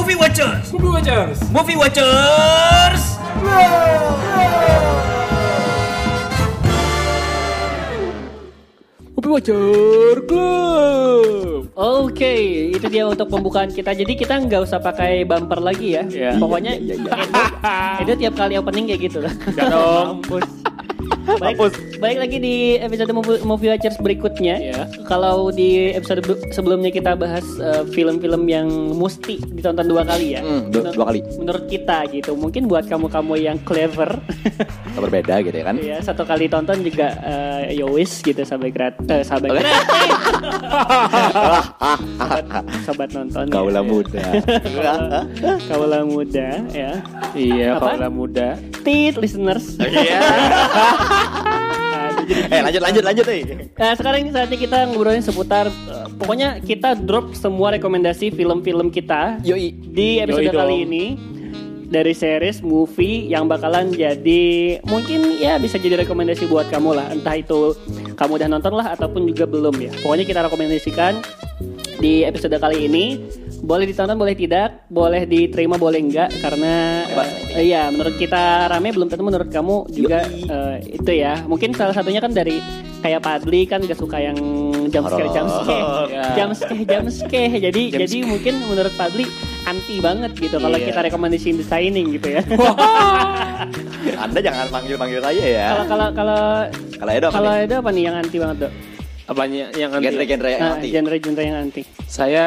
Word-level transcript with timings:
Movie 0.00 0.16
Watchers. 0.16 0.72
Movie 0.72 0.88
Watchers. 0.96 1.36
Movie 1.52 1.76
Watchers. 1.76 3.02
Movie 9.12 9.28
Watcher 9.28 10.24
Club. 10.24 11.68
Oke, 11.76 12.32
itu 12.72 12.86
dia 12.88 13.04
untuk 13.04 13.28
pembukaan 13.28 13.68
kita. 13.68 13.92
Jadi 13.92 14.16
kita 14.16 14.40
nggak 14.40 14.64
usah 14.64 14.80
pakai 14.80 15.28
bumper 15.28 15.60
lagi 15.60 16.00
ya. 16.00 16.08
Iya. 16.08 16.40
Pokoknya 16.40 16.80
Iya, 16.80 16.96
iya, 16.96 17.12
Edo, 18.00 18.08
Edo 18.08 18.12
tiap 18.16 18.34
kali 18.40 18.56
opening 18.56 18.88
kayak 18.88 19.00
gitu 19.04 19.20
lah. 19.20 19.36
Enggak 19.36 19.68
dong. 19.68 20.24
Baik, 21.38 21.56
baik 21.96 22.18
lagi 22.18 22.36
di 22.36 22.54
episode 22.74 23.12
Movie, 23.12 23.44
Movie 23.44 23.68
Watchers 23.68 23.94
berikutnya. 23.96 24.56
Iya. 24.58 24.82
Kalau 25.04 25.52
di 25.52 25.92
episode 25.92 26.24
be- 26.24 26.40
sebelumnya 26.50 26.88
kita 26.88 27.14
bahas 27.14 27.44
eh, 27.56 27.86
film-film 27.86 28.42
yang 28.44 28.66
mesti 28.92 29.38
ditonton 29.52 29.86
dua 29.86 30.02
kali 30.02 30.34
ya. 30.34 30.42
Hmm, 30.42 30.72
du- 30.72 30.82
Menur- 30.82 30.94
dua 30.96 31.04
kali. 31.06 31.20
Menurut 31.36 31.64
kita 31.66 32.08
gitu. 32.08 32.34
Mungkin 32.34 32.66
buat 32.66 32.88
kamu-kamu 32.88 33.34
yang 33.38 33.56
clever, 33.60 34.10
berbeda 34.98 35.38
gitu 35.40 35.54
ya 35.54 35.64
kan. 35.64 35.76
ya 35.78 35.96
satu 36.00 36.24
kali 36.24 36.48
tonton 36.48 36.80
juga 36.80 37.14
eh, 37.22 37.78
yowis 37.78 38.18
gitu 38.20 38.42
sampai 38.42 38.72
eh, 38.72 39.22
sampai 39.22 39.48
Oke. 39.52 39.60
gratis. 39.60 39.86
sobat, 42.20 42.44
sobat 42.84 43.08
nonton. 43.12 43.44
ya. 43.46 43.52
Kaulah 43.52 43.84
muda. 43.84 44.24
Kaulah 45.68 46.02
muda 46.02 46.48
ya. 46.72 46.92
Iya, 47.30 47.78
kalau 47.78 48.10
muda. 48.10 48.56
Tit 48.80 49.14
listeners. 49.14 49.76
Iya. 49.78 50.20
Eh 52.30 52.60
lanjut 52.62 52.82
lanjut 52.82 53.04
lanjut 53.04 53.26
eh. 53.30 53.42
Nah, 53.74 53.92
sekarang 53.98 54.30
saatnya 54.30 54.58
kita 54.58 54.78
ngobrolin 54.90 55.22
seputar 55.22 55.66
eh, 55.66 56.06
pokoknya 56.18 56.62
kita 56.62 56.94
drop 56.98 57.34
semua 57.34 57.74
rekomendasi 57.74 58.30
film-film 58.34 58.90
kita 58.90 59.42
Yoi. 59.42 59.74
di 59.74 60.22
episode 60.22 60.46
Yoi 60.46 60.54
dong. 60.54 60.62
kali 60.62 60.76
ini 60.86 61.04
dari 61.90 62.14
series 62.14 62.62
movie 62.62 63.26
yang 63.26 63.50
bakalan 63.50 63.90
jadi 63.90 64.78
mungkin 64.86 65.42
ya 65.42 65.58
bisa 65.58 65.74
jadi 65.74 66.06
rekomendasi 66.06 66.46
buat 66.46 66.70
kamu 66.70 66.94
lah 66.94 67.10
entah 67.10 67.34
itu 67.34 67.74
kamu 68.14 68.38
udah 68.38 68.48
nonton 68.48 68.78
lah 68.78 68.94
ataupun 68.94 69.26
juga 69.26 69.50
belum 69.50 69.74
ya 69.82 69.90
pokoknya 69.98 70.22
kita 70.22 70.40
rekomendasikan 70.46 71.18
di 71.98 72.22
episode 72.22 72.54
kali 72.62 72.86
ini 72.86 73.18
boleh 73.60 73.84
ditonton 73.84 74.16
boleh 74.16 74.32
tidak? 74.32 74.84
Boleh 74.86 75.22
diterima 75.24 75.76
boleh 75.76 76.00
enggak? 76.00 76.32
Karena 76.36 77.04
eh, 77.50 77.62
iya 77.62 77.88
menurut 77.88 78.14
kita 78.14 78.40
rame 78.66 78.90
belum 78.90 79.06
tentu 79.06 79.22
menurut 79.22 79.46
kamu 79.46 79.88
juga 79.88 80.24
eh, 80.26 80.76
itu 80.90 81.12
ya. 81.12 81.40
Mungkin 81.42 81.72
salah 81.72 81.92
satunya 81.92 82.18
kan 82.18 82.30
dari 82.30 82.58
kayak 83.00 83.20
Padli 83.20 83.64
kan 83.64 83.80
gak 83.80 83.96
suka 83.96 84.18
yang 84.18 84.36
jam 84.88 85.04
scare 85.04 85.30
jam 85.30 85.46
scare. 85.46 85.88
Ya. 86.08 86.24
jam 86.34 86.50
scare 86.50 86.84
jam 86.84 87.04
scare. 87.06 87.56
Jadi 87.58 87.82
Jump 87.88 88.00
jadi 88.02 88.18
mungkin 88.24 88.54
menurut 88.62 88.92
Padli 88.92 89.24
anti 89.62 89.96
banget 89.98 90.32
gitu 90.34 90.56
kalau 90.56 90.74
Iya. 90.74 90.86
kita 90.88 91.00
rekomendasiin 91.06 91.56
The 91.58 91.66
Shining 91.66 92.06
gitu 92.14 92.28
ya. 92.30 92.42
Anda 94.24 94.40
jangan 94.40 94.66
panggil 94.68 94.96
panggil 94.96 95.20
saya 95.20 95.44
ya. 95.44 95.66
kalau 95.74 95.84
kalau 95.86 96.08
kalau 96.12 96.40
Kalau 96.96 97.12
Edo 97.12 97.26
apa 97.28 97.34
kalau 97.34 97.50
nih? 97.50 97.64
ada 97.64 97.74
apa 97.78 97.90
nih 97.90 98.02
yang 98.02 98.16
anti 98.16 98.36
banget 98.36 98.56
dok 98.60 98.72
Apanya 99.30 99.70
yang 99.72 99.90
anti? 99.92 100.04
Genre-genre 100.04 100.48
yang 100.50 100.60
nah, 100.60 100.74
anti. 100.74 100.86
genre-genre 100.90 101.38
yang 101.40 101.58
anti 101.60 101.82
Saya 102.04 102.46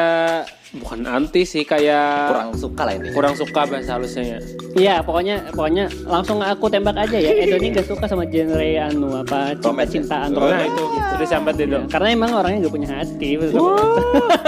bukan 0.70 1.06
anti 1.06 1.42
sih 1.42 1.62
kayak 1.62 2.28
Kurang 2.28 2.50
suka 2.54 2.82
lah 2.82 2.94
ini. 2.94 3.08
kurang 3.10 3.34
suka 3.34 3.60
bahasa 3.64 3.94
halusnya. 3.94 4.36
Iya, 4.74 5.00
pokoknya 5.00 5.48
pokoknya 5.50 5.84
langsung 6.04 6.38
aku 6.38 6.66
tembak 6.66 6.98
aja 6.98 7.16
ya. 7.16 7.30
Edo 7.40 7.56
ini 7.56 7.72
gak 7.72 7.86
suka 7.86 8.04
sama 8.04 8.26
genre 8.26 8.58
anu 8.76 9.16
apa 9.16 9.56
Romance. 9.56 9.94
cinta-cintaan 9.94 10.28
Nah 10.30 10.40
romance. 10.42 10.68
itu 10.68 10.82
udah 11.14 11.28
sampai 11.30 11.52
deh 11.54 11.66
dong. 11.66 11.84
Karena 11.88 12.08
emang 12.10 12.30
orangnya 12.34 12.58
gak 12.60 12.74
punya 12.74 12.88
hati. 12.92 13.28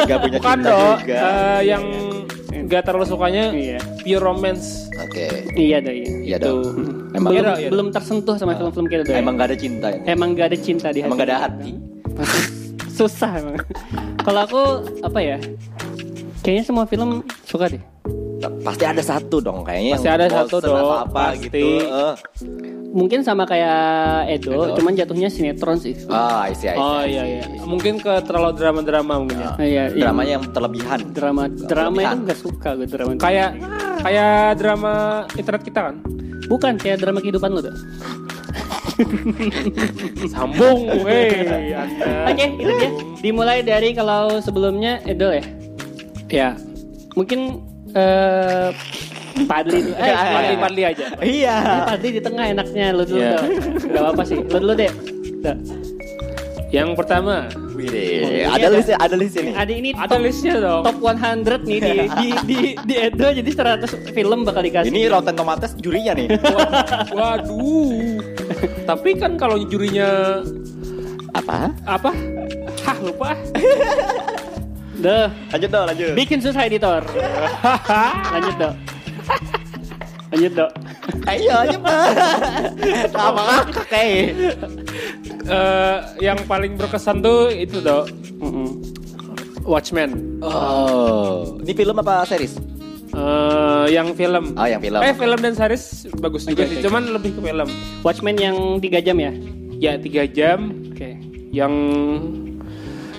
Gak 0.04 0.18
punya 0.20 0.36
Bukan 0.36 0.56
cinta 0.58 0.68
dong. 0.68 0.96
juga. 1.00 1.16
eh, 1.16 1.60
yang 1.64 1.84
nggak 2.58 2.82
terlalu 2.82 3.06
sukanya 3.06 3.44
Iya. 3.48 3.78
pure 4.02 4.20
romance. 4.20 4.90
Oke. 4.98 5.46
Iya 5.54 5.78
dong. 5.80 5.94
Iya. 5.94 6.10
Iya 6.20 6.36
dong. 6.38 6.74
Emang 7.14 7.30
belum, 7.32 7.44
Iya, 7.46 7.54
iya. 7.56 7.68
belum 7.70 7.86
tersentuh 7.88 8.36
sama 8.36 8.52
film-film 8.52 8.86
kita 8.86 9.02
dong. 9.04 9.16
emang 9.16 9.34
gak 9.36 9.48
ada 9.48 9.56
cinta 9.56 9.86
ini. 9.88 10.04
emang 10.04 10.28
gak 10.34 10.46
ada 10.50 10.58
cinta 10.58 10.86
di 10.90 11.00
hati. 11.00 11.06
Emang 11.06 11.16
gak 11.16 11.28
ada 11.30 11.38
hati. 11.40 11.72
Susah 12.90 13.30
emang. 13.36 13.56
Kalau 14.18 14.40
aku 14.42 14.60
apa 15.02 15.18
ya? 15.18 15.38
Kayaknya 16.40 16.64
semua 16.64 16.84
film 16.84 17.20
suka 17.42 17.68
deh. 17.68 17.82
Pasti 18.62 18.84
ada 18.84 19.00
satu 19.00 19.40
dong 19.40 19.64
kayaknya. 19.64 19.96
Pasti 19.96 20.08
ada 20.08 20.26
satu 20.28 20.56
dong, 20.60 20.76
atau 20.76 20.88
apa 21.02 21.32
pasti. 21.32 21.48
gitu. 21.48 21.66
Mungkin 22.92 23.20
sama 23.20 23.44
kayak 23.44 23.80
Edo, 24.30 24.52
Edo. 24.54 24.76
cuman 24.76 24.92
jatuhnya 24.92 25.28
sinetron 25.28 25.76
sih. 25.76 25.92
Ah, 26.06 26.48
Oh 26.48 26.52
see. 26.54 26.72
iya 27.06 27.22
iya. 27.26 27.42
Mungkin 27.60 27.98
ke 27.98 28.12
terlalu 28.22 28.56
drama-drama 28.56 29.14
mungkin 29.18 29.36
ya. 29.36 29.50
Ah, 29.50 29.56
Iya, 29.58 29.82
iya. 29.90 30.00
Dramanya 30.00 30.32
yang 30.38 30.44
terlebihan. 30.48 31.00
drama 31.12 31.42
drama 31.48 32.00
itu 32.02 32.16
gak 32.24 32.38
suka 32.38 32.68
gue 32.74 32.86
drama. 32.86 33.10
Kayak 33.16 33.50
kayak 34.00 34.34
drama 34.56 34.92
internet 35.32 35.62
kita 35.64 35.80
kan. 35.90 35.96
Bukan 36.46 36.72
kayak 36.78 36.96
drama 37.00 37.18
kehidupan 37.18 37.50
lo 37.50 37.60
tuh. 37.60 37.74
Sambung, 40.26 40.88
hei 41.04 41.72
Anda. 41.72 42.32
Oke, 42.32 42.46
itu 42.56 42.72
dia. 42.72 42.90
Dimulai 43.20 43.60
dari 43.60 43.92
kalau 43.92 44.40
sebelumnya 44.40 45.00
Edo 45.04 45.30
ya. 45.30 45.44
Ya, 46.26 46.48
Mungkin 47.14 47.64
eh 47.92 48.68
Padli 49.44 49.84
dulu. 49.84 49.94
Eh, 50.00 50.14
Padli-padli 50.32 50.82
aja. 50.82 51.04
Iya. 51.20 51.56
Padli 51.86 52.08
di 52.16 52.20
tengah 52.20 52.44
enaknya 52.48 52.86
lu 52.92 53.04
dulu 53.04 53.20
Iya. 53.20 53.36
dong. 53.36 53.44
Gak 53.84 54.00
apa-apa 54.00 54.22
sih. 54.24 54.38
Lu 54.40 54.58
dulu 54.58 54.72
deh. 54.74 54.92
Dah. 55.44 55.56
Yang 56.66 56.88
pertama, 56.98 57.46
Wih, 57.76 57.88
Iya, 57.92 58.48
ada 58.50 58.66
ada. 58.66 58.68
list 58.74 58.90
ada 58.90 59.16
list 59.16 59.36
ini. 59.36 59.52
Ada 59.52 59.72
ini 59.72 59.90
ada 59.92 60.08
top, 60.08 60.24
listnya 60.24 60.54
dong. 60.58 60.82
top 60.82 60.96
100 60.98 61.62
nih 61.62 61.78
di 61.78 61.92
di 62.20 62.28
di, 62.42 62.58
di 62.82 62.94
Edo 62.96 63.28
jadi 63.30 63.50
100 63.84 64.16
film 64.16 64.38
bakal 64.42 64.64
dikasih. 64.64 64.88
Ini 64.88 65.00
Rotten 65.08 65.36
Tomatoes 65.36 65.72
jurinya 65.78 66.12
nih. 66.16 66.26
Waduh. 67.12 68.35
Tapi 68.84 69.10
kan 69.14 69.34
kalau 69.34 69.58
jurinya 69.60 70.40
Apa? 71.32 71.68
apa? 71.84 72.10
Hah, 72.80 72.96
lupa. 73.00 73.30
Duh, 74.96 75.28
Lanjut 75.52 75.68
dong, 75.68 75.84
lanjut. 75.86 76.12
bikin 76.16 76.40
susah 76.40 76.64
editor. 76.64 77.04
Lanjut 78.32 78.56
dong. 78.56 78.76
Lanjut 80.32 80.52
dong. 80.56 80.72
Ayo, 81.26 81.56
cepat. 81.68 82.08
Apa 83.12 83.42
kayak? 83.86 84.56
Eh, 85.46 85.96
yang 86.18 86.40
paling 86.44 86.74
berkesan 86.74 87.20
tuh 87.20 87.52
itu 87.52 87.78
dong. 87.78 88.08
Watchmen. 89.62 90.40
Oh, 90.40 91.58
ini 91.60 91.74
film 91.74 91.98
apa 91.98 92.24
series? 92.24 92.56
Eh, 93.16 93.86
yang 93.90 94.12
film. 94.12 94.52
Oh, 94.52 94.66
yang 94.66 94.78
film. 94.78 95.00
Eh 95.00 95.12
film 95.12 95.38
dan 95.38 95.52
series 95.52 95.84
bagus 96.14 96.44
juga 96.44 96.62
Oke, 96.62 96.68
sih, 96.68 96.76
oke, 96.76 96.84
cuman 96.84 97.02
lebih 97.10 97.30
ke 97.32 97.40
film. 97.42 97.68
Watchmen 98.02 98.36
yang 98.36 98.56
3 98.76 99.00
jam 99.00 99.16
ya? 99.16 99.32
Ya 99.74 99.92
tiga 99.94 100.24
jam 100.26 100.72
Oke. 100.86 101.20
yang 101.50 101.72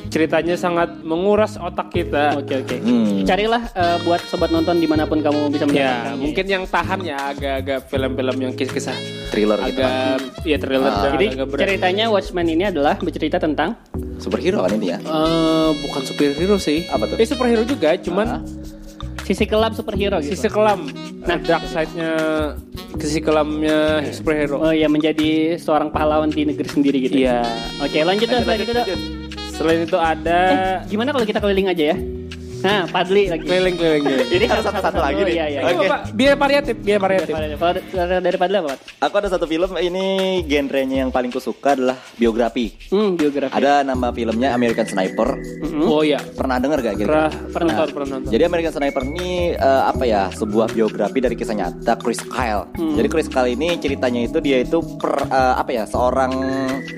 ceritanya 0.08 0.56
sangat 0.56 1.02
menguras 1.02 1.54
otak 1.56 1.92
kita. 1.92 2.34
Oke 2.36 2.62
oke. 2.62 2.78
Hmm. 2.78 3.22
Carilah 3.24 3.62
eh, 3.70 3.98
buat 4.02 4.22
sobat 4.24 4.50
nonton 4.50 4.78
di 4.78 4.86
mana 4.86 5.04
pun 5.04 5.20
kamu 5.20 5.50
bisa 5.50 5.66
Ya, 5.66 5.70
mendapatkannya. 6.08 6.18
mungkin 6.18 6.46
yang 6.48 6.64
tahan 6.66 7.00
ya 7.04 7.18
agak-agak 7.28 7.80
film-film 7.86 8.36
yang 8.40 8.54
kisah-kisah 8.54 8.96
Thriller 9.28 9.60
gitu 9.66 9.78
kan. 9.78 9.92
agak 10.16 10.18
ya 10.42 10.58
thriller 10.58 10.88
Ah. 10.88 10.98
dan 11.00 11.12
Jadi 11.14 11.28
agak 11.32 11.48
berat. 11.48 11.62
ceritanya 11.62 12.06
Watchmen 12.08 12.48
ini 12.48 12.64
adalah 12.66 12.96
bercerita 12.96 13.38
tentang 13.38 13.76
Superhero 14.18 14.58
kan 14.60 14.74
ini 14.74 14.88
ya? 14.90 14.98
Eh, 14.98 15.70
bukan 15.78 16.02
superhero 16.02 16.58
sih. 16.58 16.88
Apa 16.88 17.06
tuh? 17.06 17.16
Eh 17.18 17.28
superhero 17.28 17.62
juga, 17.62 17.94
cuman 17.98 18.28
Ah. 18.28 18.42
Sisi 19.28 19.44
kelam 19.44 19.76
superhero 19.76 20.24
gitu. 20.24 20.32
sisi 20.32 20.48
kelam. 20.48 20.88
Nah, 21.28 21.36
dark 21.44 21.68
side-nya 21.68 22.12
sisi 22.96 23.20
kelamnya 23.20 24.00
superhero. 24.16 24.64
Oh 24.64 24.72
ya 24.72 24.88
menjadi 24.88 25.60
seorang 25.60 25.92
pahlawan 25.92 26.32
di 26.32 26.48
negeri 26.48 26.70
sendiri 26.72 26.98
gitu. 27.04 27.20
Iya. 27.20 27.44
Oke 27.84 28.00
lanjut 28.08 28.32
Lanjut, 28.32 28.48
selanjutnya 28.48 28.76
lanjut, 28.80 28.96
dong. 28.96 29.02
Selain 29.52 29.80
itu 29.84 29.98
ada 30.00 30.40
Eh, 30.48 30.78
gimana 30.88 31.12
kalau 31.12 31.26
kita 31.28 31.44
keliling 31.44 31.68
aja 31.68 31.84
ya? 31.92 31.98
Nah, 32.68 32.84
Padli 32.86 33.24
lagi. 33.26 33.44
keliling-keliling. 33.44 34.04
keliling. 34.04 34.28
Ini 34.30 34.46
harus 34.46 34.66
satu-satu 34.66 35.00
lagi 35.00 35.22
nih. 35.24 35.34
Iya, 35.34 35.46
iya. 35.48 35.60
Oke. 35.64 35.76
Oke. 35.80 35.88
Biar 36.12 36.34
variatif, 36.36 36.76
biar 36.78 37.00
variatif. 37.00 37.32
Kalau 37.32 37.72
dari- 38.04 38.22
dari 38.22 38.38
Padli 38.38 38.58
apa? 38.58 38.76
Aku 39.00 39.16
ada 39.16 39.30
satu 39.30 39.46
film 39.46 39.72
ini 39.78 40.06
genrenya 40.44 40.98
yang 41.02 41.10
paling 41.10 41.30
kusuka 41.30 41.74
adalah 41.74 41.96
biografi. 42.14 42.76
Hmm, 42.90 43.16
biografi. 43.16 43.54
Ada 43.54 43.82
nama 43.82 44.12
filmnya 44.12 44.52
American 44.52 44.84
Sniper. 44.86 45.40
Mm-mm. 45.64 45.88
Oh 45.88 46.02
iya. 46.02 46.20
Pernah 46.20 46.58
dengar 46.58 46.82
gak 46.82 46.96
gitu? 46.98 47.08
Pernah 47.08 47.32
pernah 47.50 47.74
nonton, 47.78 47.94
pernah 47.94 48.10
nonton. 48.14 48.30
Jadi 48.30 48.44
American 48.44 48.74
Sniper 48.74 49.02
ini 49.08 49.30
eh, 49.54 49.82
apa 49.86 50.04
ya 50.04 50.28
sebuah 50.30 50.68
biografi 50.70 51.20
dari 51.20 51.34
kisah 51.34 51.56
nyata 51.56 51.96
Chris 51.96 52.20
Kyle. 52.20 52.68
Hmm. 52.74 52.94
Jadi 52.94 53.08
Chris 53.08 53.28
Kyle 53.28 53.48
ini 53.48 53.78
ceritanya 53.78 54.22
itu 54.22 54.38
dia 54.40 54.60
itu 54.60 54.78
per, 54.98 55.24
eh, 55.24 55.56
apa 55.56 55.72
ya 55.72 55.84
seorang 55.86 56.34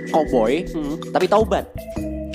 cowboy 0.07 0.65
Hmm. 0.65 0.97
tapi 1.11 1.25
taubat. 1.25 1.65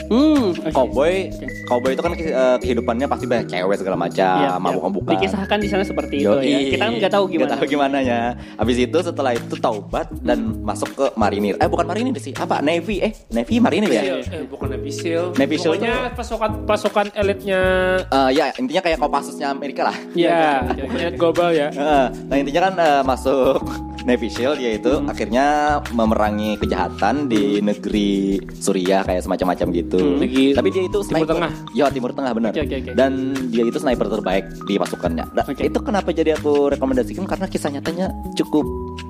Hmm, 0.05 0.53
oke. 0.53 0.69
Cowboy, 0.71 1.31
cowboy 1.65 1.91
itu 1.93 2.03
kan 2.03 2.13
eh, 2.13 2.57
kehidupannya 2.61 3.07
pasti 3.07 3.25
banyak 3.25 3.47
cewek 3.47 3.77
segala 3.79 3.97
macam, 3.97 4.37
Iya, 4.37 4.51
iya. 4.51 4.61
mabuk-mabukan. 4.61 5.13
Dikisahkan 5.17 5.59
di 5.59 5.69
sana 5.69 5.83
seperti 5.83 6.17
itu 6.21 6.29
Yoi. 6.29 6.45
ya. 6.45 6.59
Kita 6.69 6.83
kan 6.83 6.93
nggak 6.95 7.13
tahu 7.13 7.25
gimana. 7.27 7.47
Nggak 7.47 7.57
tahu 7.57 7.69
gimana 7.71 7.99
ya. 7.99 8.21
Habis 8.55 8.77
itu 8.81 8.99
setelah 9.01 9.33
itu 9.33 9.55
taubat 9.57 10.07
dan 10.21 10.39
masuk 10.61 10.91
ke 10.93 11.07
marinir. 11.15 11.55
Eh 11.57 11.67
bukan 11.67 11.87
marinir 11.87 12.13
sih, 12.19 12.35
apa? 12.35 12.61
Navy. 12.61 13.01
Eh, 13.01 13.13
Navy 13.31 13.55
marinir 13.59 13.91
ya? 13.91 14.03
Eh, 14.21 14.45
bukan 14.45 14.69
Navy 14.71 14.91
Seal. 14.91 15.33
Navy 15.35 15.57
Seal 15.57 15.73
Pokoknya 15.75 15.97
pasukan 16.13 16.51
pasukan 16.65 17.07
elitnya 17.15 17.61
Eh, 18.05 18.31
ya, 18.33 18.53
intinya 18.55 18.83
kayak 18.83 18.99
Kopassusnya 18.99 19.49
Amerika 19.49 19.89
lah. 19.89 19.97
ya, 20.13 20.61
pokoknya 20.69 21.11
global 21.15 21.49
ya. 21.51 21.69
Heeh. 21.71 22.05
Nah 22.29 22.37
intinya 22.37 22.61
kan 22.67 22.75
eh, 22.77 23.03
masuk 23.03 23.63
Navy 24.05 24.29
Shield 24.29 24.61
yaitu 24.61 25.01
Hmm. 25.01 25.09
akhirnya 25.09 25.47
memerangi 25.91 26.61
kejahatan 26.61 27.25
di 27.27 27.59
negeri 27.59 28.37
Suriah 28.53 29.01
kayak 29.01 29.25
semacam-macam 29.25 29.67
gitu. 29.73 29.97
Hmm. 29.97 30.21
Negeri 30.21 30.53
Tapi 30.53 30.69
dia 30.69 30.83
itu 30.85 30.99
Timur 31.01 31.09
sniper. 31.09 31.35
Tengah. 31.35 31.53
Ya 31.73 31.87
Timur 31.89 32.11
Tengah 32.13 32.33
benar. 32.37 32.51
Oke, 32.53 32.63
oke, 32.69 32.77
oke. 32.85 32.91
Dan 32.93 33.33
dia 33.49 33.65
itu 33.65 33.79
sniper 33.81 34.07
terbaik 34.13 34.45
di 34.69 34.77
pasukannya. 34.77 35.25
Nah, 35.33 35.45
Oke. 35.45 35.65
Itu 35.65 35.79
kenapa 35.81 36.13
jadi 36.13 36.37
aku 36.37 36.77
rekomendasikan 36.77 37.25
karena 37.25 37.47
kisah 37.49 37.71
nyatanya 37.73 38.07
cukup 38.37 38.65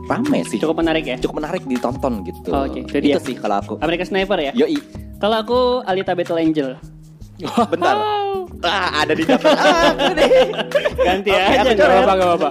rame 0.07 0.47
sih. 0.47 0.63
Cukup 0.63 0.79
menarik 0.79 1.05
ya. 1.05 1.17
Cukup 1.19 1.43
menarik 1.43 1.63
ditonton 1.67 2.23
gitu. 2.23 2.49
Oh, 2.55 2.63
oke. 2.65 2.81
Itu 2.87 2.99
dia. 3.03 3.19
sih 3.19 3.35
kalau 3.35 3.59
aku. 3.59 3.75
American 3.83 4.07
Sniper 4.07 4.39
ya. 4.39 4.53
Yoi. 4.55 4.79
Kalau 5.19 5.37
aku 5.43 5.59
Alita 5.83 6.15
Battle 6.15 6.39
Angel. 6.39 6.71
Bentar. 7.67 7.97
Ah, 8.65 9.05
ada 9.05 9.13
di 9.13 9.27
dapur 9.27 9.51
aku 9.51 10.09
nih. 10.17 10.31
Ganti 10.97 11.31
Oke, 11.35 11.43
aja. 11.43 11.73
Gak 11.75 11.85
apa-apa, 11.85 12.13
gak 12.15 12.29
apa-apa. 12.31 12.51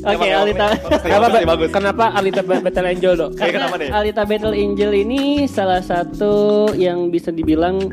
Oke, 0.00 0.28
Alita. 0.28 0.68
Kenapa, 1.04 1.26
Bagus, 1.28 1.44
bagus. 1.44 1.70
kenapa 1.70 2.04
Alita 2.12 2.40
Battle 2.40 2.88
Angel 2.88 3.12
dok? 3.14 3.30
Kayak 3.36 3.52
kenapa 3.60 3.74
nih? 3.76 3.88
Alita 3.92 4.22
Battle 4.24 4.56
Angel 4.56 4.92
ini 4.96 5.20
salah 5.44 5.80
satu 5.80 6.32
yang 6.72 7.08
bisa 7.08 7.28
dibilang 7.28 7.84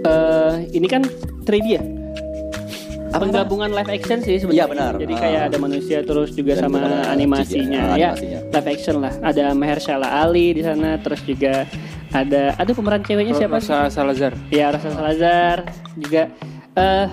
eh 0.00 0.52
ini 0.72 0.86
kan 0.86 1.04
3D 1.44 1.66
ya. 1.66 1.82
Apa, 3.06 3.22
Penggabungan 3.22 3.70
live 3.70 3.90
action 3.90 4.18
sih 4.20 4.36
sebenarnya. 4.36 4.60
Iya, 4.60 4.66
benar. 4.68 4.92
Jadi 4.98 5.14
kayak 5.14 5.42
ada 5.48 5.56
manusia 5.56 5.98
terus 6.02 6.32
juga 6.32 6.52
sama 6.54 6.80
animasinya 7.08 7.96
ya. 7.96 8.12
animasinya. 8.12 8.40
Live 8.50 8.68
action 8.68 8.94
lah. 8.98 9.12
Ada 9.22 9.44
Mahershala 9.52 10.08
Ali 10.20 10.52
di 10.52 10.62
sana 10.64 11.00
terus 11.00 11.20
juga 11.22 11.64
ada 12.12 12.52
aduh 12.56 12.72
pemeran 12.72 13.00
ceweknya 13.00 13.34
siapa? 13.34 13.56
Rosa 13.56 13.88
Salazar. 13.88 14.32
Ya 14.48 14.68
Rasa 14.68 14.88
Salazar 14.90 15.68
juga 15.96 16.28
eh 16.74 17.06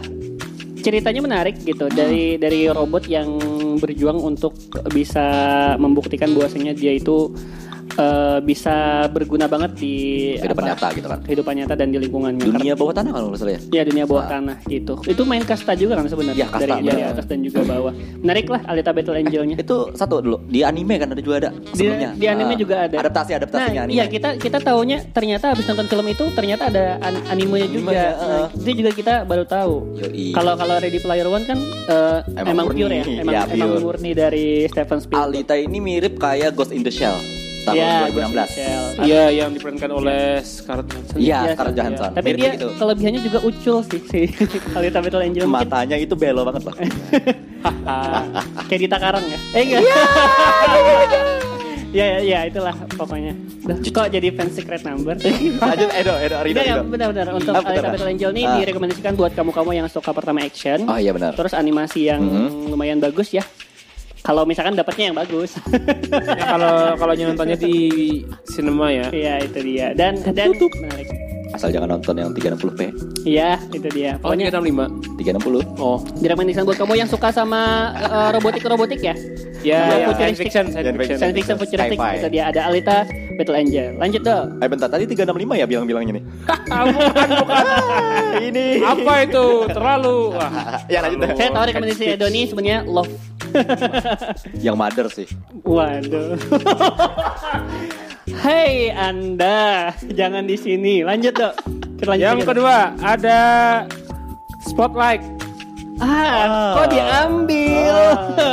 ceritanya 0.83 1.21
menarik 1.23 1.55
gitu 1.59 1.87
dari 1.87 2.35
dari 2.35 2.67
robot 2.67 3.07
yang 3.07 3.39
berjuang 3.77 4.19
untuk 4.19 4.53
bisa 4.91 5.25
membuktikan 5.77 6.33
bahwasanya 6.33 6.73
dia 6.73 6.93
itu 6.93 7.31
eh, 7.95 8.39
bisa 8.39 8.75
berguna 9.07 9.45
banget 9.45 9.71
di 9.75 9.95
Kehidupan 10.35 10.63
apa, 10.63 10.69
nyata 10.73 10.87
gitu 10.93 11.07
kan. 11.07 11.19
kehidupan 11.23 11.53
nyata 11.55 11.73
dan 11.73 11.87
di 11.89 11.97
lingkungannya. 11.99 12.41
Dunia 12.43 12.73
bawah 12.73 12.93
tanah 12.93 13.11
kalau 13.11 13.33
salah 13.33 13.53
ya. 13.53 13.61
Ya 13.71 13.83
dunia 13.83 14.03
bawah 14.03 14.23
Ah. 14.23 14.31
tanah 14.33 14.57
gitu. 14.65 14.93
Itu 15.03 15.21
main 15.23 15.43
kasta 15.43 15.73
juga 15.73 15.97
kan 15.97 16.05
sebenarnya 16.05 16.39
Ya, 16.39 16.47
kasta, 16.47 16.65
dari 16.67 16.83
dari 16.83 17.01
atas 17.03 17.25
dan 17.25 17.39
juga 17.41 17.59
bawah. 17.63 17.93
Menarik 18.19 18.45
lah 18.47 18.61
Alita 18.65 18.91
Battle 18.91 19.17
Angelnya. 19.17 19.55
Itu 19.55 19.93
satu 19.93 20.19
dulu 20.19 20.37
di 20.45 20.61
anime 20.61 20.95
kan 20.95 21.09
ada 21.09 21.19
juga 21.19 21.35
ada 21.39 21.49
Di, 21.51 21.67
sebelumnya. 21.75 22.09
di 22.13 22.25
anime 22.25 22.53
Ah, 22.53 22.57
juga 22.57 22.75
ada. 22.83 22.95
Adaptasi 22.99 23.31
adaptasinya 23.35 23.73
nah, 23.73 23.83
anime. 23.83 23.95
Iya 23.95 24.05
kita 24.07 24.29
kita 24.37 24.57
taunya 24.59 24.97
ternyata 25.07 25.45
habis 25.49 25.65
nonton 25.65 25.85
film 25.85 26.05
itu 26.07 26.25
ternyata 26.31 26.63
ada 26.67 26.85
an- 26.99 27.25
animenya 27.27 27.65
Anime, 27.65 27.77
juga. 27.79 28.03
Nah, 28.13 28.45
uh. 28.45 28.47
itu 28.55 28.71
juga 28.75 28.91
kita 28.91 29.13
baru 29.23 29.43
tahu. 29.43 29.75
Kalau 30.33 30.53
kalau 30.55 30.75
Ready 30.77 30.99
Player 30.99 31.27
One 31.27 31.43
kan 31.43 31.59
eh, 31.85 32.19
Emang 32.35 32.47
emang, 32.55 32.65
pure 32.69 32.89
ya, 32.91 33.03
emang, 33.19 33.33
ya, 33.33 33.41
emang 33.47 33.69
murni 33.79 34.11
dari 34.11 34.65
Stephen 34.67 34.99
Spielberg. 34.99 35.29
Alita 35.29 35.55
ini 35.55 35.77
mirip 35.77 36.15
kayak 36.15 36.53
Ghost 36.53 36.71
in 36.71 36.81
the 36.81 36.89
Shell 36.89 37.15
tahun 37.63 37.75
Ya, 37.75 37.93
2016. 38.05 38.13
Ghost 38.13 38.27
in 38.27 38.35
the 38.35 38.45
Shell. 38.45 38.83
Iya, 39.03 39.23
yang 39.33 39.49
diperankan 39.51 39.89
oleh 39.89 40.23
Scarlett 40.39 40.87
Johansson. 40.87 41.15
Iya, 41.15 41.23
Iya, 41.39 41.39
Scarlett 41.49 41.71
iya. 41.71 41.79
Johansson. 41.79 42.09
Tapi 42.11 42.27
Mirip 42.27 42.37
dia 42.37 42.51
gitu. 42.53 42.67
kelebihannya 42.75 43.21
juga 43.21 43.39
ucul 43.41 43.77
sih 43.83 44.01
si 44.03 44.21
Alita 44.77 44.99
Battle 44.99 45.23
Angel 45.23 45.45
Matanya 45.45 45.97
itu 45.97 46.13
belo 46.13 46.41
banget 46.43 46.61
loh. 46.63 46.75
kayak 48.67 48.79
di 48.79 48.87
Takarang 48.87 49.23
ya. 49.23 49.39
Eh 49.51 49.61
enggak. 49.63 49.83
Ya, 51.93 52.05
ya, 52.09 52.19
ya, 52.19 52.39
itulah 52.49 52.73
pokoknya. 52.89 53.37
Duh, 53.61 53.77
kok 53.77 54.09
jadi 54.09 54.33
fans 54.33 54.51
secret 54.51 54.81
number? 54.81 55.13
Lanjut 55.61 55.89
Edo, 55.93 56.17
Edo, 56.17 56.37
Rido, 56.41 56.57
Udah 56.57 56.65
ya, 56.65 56.75
benar-benar 56.81 57.27
untuk 57.31 57.53
Ah, 57.53 57.61
Alita. 57.61 57.93
Battle 57.93 58.09
Angel 58.09 58.29
ini 58.33 58.43
Ah. 58.43 58.57
direkomendasikan 58.57 59.13
buat 59.13 59.31
kamu-kamu 59.31 59.71
yang 59.75 59.87
suka 59.87 60.09
pertama 60.09 60.41
action. 60.41 60.89
Oh 60.89 60.97
iya 60.97 61.13
benar. 61.13 61.37
Terus 61.37 61.53
animasi 61.53 62.09
yang 62.09 62.17
Mhm. 62.19 62.73
lumayan 62.73 62.97
bagus 62.97 63.29
ya. 63.29 63.45
Kalau 64.23 64.47
misalkan 64.47 64.79
dapatnya 64.79 65.11
yang 65.11 65.17
bagus. 65.19 65.59
Ya, 66.07 66.47
kalau 66.55 66.95
kalau 66.95 67.11
nontonnya 67.11 67.59
di 67.59 67.75
cinema 68.47 68.87
ya. 68.87 69.11
Iya, 69.11 69.43
itu 69.43 69.59
dia. 69.59 69.91
Dan 69.91 70.23
dan 70.23 70.55
menarik. 70.55 71.07
Asal 71.53 71.69
jangan 71.69 71.99
nonton 71.99 72.17
yang 72.17 72.33
360p. 72.33 72.79
Iya, 73.29 73.61
itu 73.69 73.85
dia. 73.93 74.17
Oh, 74.23 74.31
Pokoknya 74.31 74.49
365. 74.49 75.21
360. 75.21 75.77
Oh, 75.77 76.01
direkomendasikan 76.17 76.65
buat 76.65 76.79
kamu 76.81 76.93
yang 76.97 77.09
suka 77.11 77.29
sama 77.29 77.93
eh, 77.93 78.29
robotik-robotik 78.33 79.03
ya. 79.05 79.13
ya, 79.61 79.79
ya, 79.85 80.07
futuristic. 80.09 80.17
science 80.17 80.39
fiction, 80.41 80.65
science 80.73 80.97
fiction. 80.97 81.17
Science 81.21 81.35
fiction 81.37 81.55
futuristic 81.61 81.99
Sci-fi. 81.99 82.19
itu 82.19 82.27
dia 82.33 82.43
ada 82.49 82.61
Alita 82.71 83.05
Battle 83.37 83.57
Angel. 83.59 83.87
Lanjut 84.01 84.21
dong. 84.25 84.45
Eh 84.65 84.67
bentar, 84.71 84.87
tadi 84.89 85.03
365 85.05 85.61
ya 85.61 85.65
bilang-bilangnya 85.69 86.13
nih. 86.17 86.23
Ah, 86.73 86.89
bukan, 86.89 87.27
bukan. 87.37 87.65
ini. 88.49 88.67
Apa 88.81 89.13
itu? 89.29 89.45
Terlalu. 89.69 90.17
Wah. 90.33 90.51
Ya 90.93 91.05
lanjut 91.05 91.21
deh. 91.21 91.29
Saya 91.37 91.49
tahu 91.53 91.63
rekomendasi 91.69 92.05
Doni 92.17 92.41
sebenarnya 92.49 92.81
Love. 92.89 93.13
Yang 94.65 94.75
mother 94.75 95.07
sih. 95.09 95.27
Waduh. 95.63 96.35
Hei 98.43 98.91
Anda, 98.91 99.91
jangan 100.15 100.47
di 100.47 100.57
sini. 100.57 101.03
Lanjut 101.03 101.35
dok. 101.35 101.53
Kita 101.99 102.15
lanjut 102.15 102.23
Yang 102.23 102.35
aja, 102.35 102.43
Dok. 102.43 102.49
kedua 102.51 102.75
ada 102.99 103.39
Spotlight. 104.63 105.23
Ah, 106.01 106.73
kok 106.75 106.87
diambil? 106.91 107.95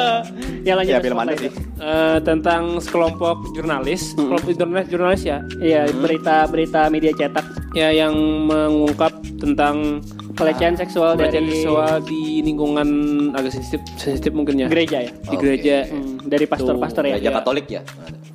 ya 0.68 0.72
lanjut. 0.76 0.92
Ya 0.92 1.00
film 1.00 1.18
mana 1.18 1.32
sih? 1.34 1.50
Eh, 1.80 2.18
tentang 2.20 2.76
sekelompok 2.76 3.56
jurnalis, 3.56 4.12
sekelompok 4.12 4.52
jurnalis, 4.52 4.86
jurnalis 4.92 5.22
ya, 5.24 5.40
Iya, 5.64 5.88
berita-berita 5.96 6.92
media 6.92 7.16
cetak 7.16 7.72
ya 7.72 7.88
yang 7.88 8.12
mengungkap 8.44 9.16
tentang 9.40 10.04
pelecehan 10.40 10.74
seksual 10.74 11.10
pelecehan 11.14 11.44
dari 11.44 11.52
seksual 11.52 11.94
di 12.02 12.22
lingkungan 12.40 12.88
agak 13.36 13.52
sensitif, 13.52 13.80
sensitif 14.00 14.32
mungkin 14.32 14.64
ya. 14.64 14.66
gereja 14.66 14.98
ya. 15.04 15.12
Di 15.12 15.36
gereja. 15.36 15.76
Hmm, 15.86 16.16
dari 16.24 16.44
pastor-pastor 16.48 17.02
ya. 17.06 17.20
Gereja 17.20 17.30
Katolik 17.40 17.66
ya. 17.68 17.82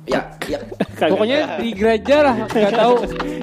Ya, 0.06 0.20
ya. 0.46 0.58
Kagak. 0.94 1.18
Pokoknya 1.18 1.38
di 1.58 1.68
gereja 1.74 2.16
lah, 2.22 2.36
nggak 2.46 2.72
tahu, 2.72 2.94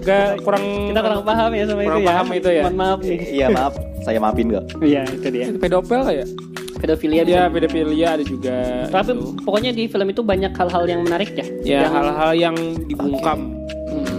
nggak 0.01 0.27
kurang 0.41 0.65
kita 0.89 0.99
kurang 1.03 1.21
paham 1.27 1.51
ya 1.51 1.63
sama 1.67 1.81
kurang 1.83 1.91
itu 1.91 1.99
ya. 1.99 2.07
paham 2.09 2.27
itu 2.31 2.49
ya. 2.49 2.63
Mohon 2.63 2.77
maaf 2.79 2.99
nih. 3.03 3.19
Iya 3.29 3.47
maaf, 3.51 3.73
saya 4.01 4.17
maafin 4.23 4.47
kok. 4.49 4.65
Iya, 4.79 5.01
itu 5.11 5.27
dia. 5.29 5.45
pedofil 5.59 5.99
nggak 6.07 6.17
ya? 6.17 6.27
Pedofilia 6.73 7.23
Ya, 7.23 7.47
pedofilia 7.47 8.07
ada 8.19 8.23
juga. 8.27 8.89
Tapi 8.91 9.15
itu. 9.15 9.39
pokoknya 9.47 9.71
di 9.71 9.87
film 9.87 10.07
itu 10.11 10.19
banyak 10.19 10.51
hal-hal 10.51 10.83
yang 10.83 11.01
menarik 11.07 11.31
ya. 11.31 11.45
ya 11.63 11.79
Yang- 11.87 11.93
hal-hal 11.95 12.31
yang 12.35 12.55
dibungkam 12.91 13.39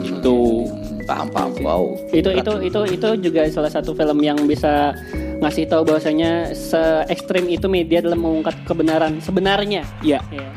itu 0.01 0.64
Paham, 1.05 1.29
paham. 1.29 1.51
Wow. 1.61 1.85
itu 2.11 2.29
itu 2.29 2.53
itu 2.65 2.81
itu 2.97 3.09
juga 3.21 3.45
salah 3.49 3.69
satu 3.69 3.93
film 3.93 4.19
yang 4.19 4.41
bisa 4.45 4.97
ngasih 5.39 5.69
tahu 5.69 5.85
bahwasanya 5.85 6.51
se 6.51 6.81
ekstrim 7.07 7.45
itu 7.47 7.69
media 7.69 8.01
dalam 8.01 8.21
mengungkap 8.21 8.57
kebenaran 8.65 9.21
sebenarnya. 9.21 9.85
ya 10.01 10.21
Ya. 10.33 10.49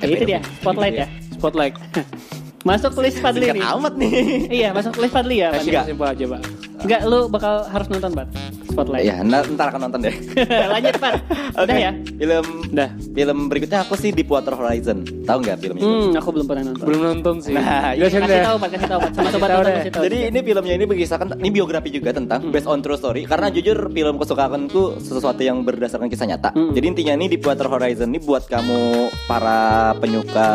Itu 0.00 0.24
dia 0.24 0.40
spotlight 0.58 0.96
ya. 0.96 1.06
spotlight. 1.36 1.74
Masuk 2.60 2.92
list 3.00 3.20
Fadli 3.20 3.48
Singkat 3.48 3.56
nih. 3.56 3.72
amat 3.72 3.94
nih. 3.96 4.12
Iya, 4.60 4.68
masuk 4.76 5.00
list 5.00 5.16
Fadli 5.16 5.40
ya. 5.40 5.48
Kasih 5.48 5.72
Fadli? 5.72 5.88
simpel 5.88 6.06
aja, 6.12 6.24
Pak. 6.28 6.40
Enggak, 6.84 7.00
lu 7.08 7.18
bakal 7.32 7.54
harus 7.64 7.88
nonton, 7.88 8.12
Bat. 8.12 8.28
Spotlight. 8.70 9.04
Ya, 9.04 9.16
ntar, 9.20 9.44
ntar 9.50 9.66
akan 9.68 9.80
nonton 9.86 10.00
deh. 10.02 10.14
Lanjut. 10.72 10.94
Udah 11.60 11.62
Oke, 11.66 11.74
ya? 11.76 11.92
Film 12.16 12.46
Udah. 12.70 12.90
film 13.10 13.38
berikutnya 13.50 13.78
aku 13.82 13.94
sih 13.94 14.10
Deepwater 14.10 14.54
Horizon. 14.54 15.02
Tahu 15.26 15.38
nggak 15.42 15.56
film 15.58 15.76
itu? 15.76 15.86
Hmm, 15.86 16.14
aku 16.14 16.28
belum 16.30 16.46
pernah 16.46 16.62
nonton. 16.70 16.84
Belum 16.86 17.02
nonton 17.02 17.34
sih. 17.42 17.54
Nah, 17.54 17.92
Jelasin 17.92 18.22
Kasih 18.22 18.30
deh. 18.30 18.44
tahu, 18.46 18.56
Pat, 18.56 18.70
kasih 18.70 18.88
tahu, 18.88 19.00
Pat. 19.00 19.12
Sama 19.12 19.28
sobat 19.30 19.48
tahu 19.48 19.60
nonton 19.60 19.74
kasih 19.76 19.92
tahu. 19.92 20.02
Jadi 20.06 20.18
ini 20.30 20.38
filmnya 20.40 20.74
ini 20.74 20.84
mengisahkan 20.86 21.26
ini 21.36 21.50
biografi 21.50 21.88
juga 21.90 22.10
tentang 22.14 22.40
based 22.48 22.68
on 22.70 22.78
true 22.80 22.94
story 22.94 23.22
karena 23.26 23.50
jujur 23.50 23.90
film 23.90 24.14
kesukaanku 24.16 24.82
sesuatu 24.98 25.42
yang 25.42 25.62
berdasarkan 25.62 26.06
kisah 26.06 26.26
nyata. 26.26 26.50
Hmm. 26.54 26.70
Jadi 26.70 26.86
intinya 26.86 27.12
ini 27.18 27.26
Deepwater 27.28 27.66
Horizon 27.66 28.10
ini 28.10 28.20
buat 28.22 28.46
kamu 28.46 28.80
para 29.26 29.92
penyuka 29.98 30.48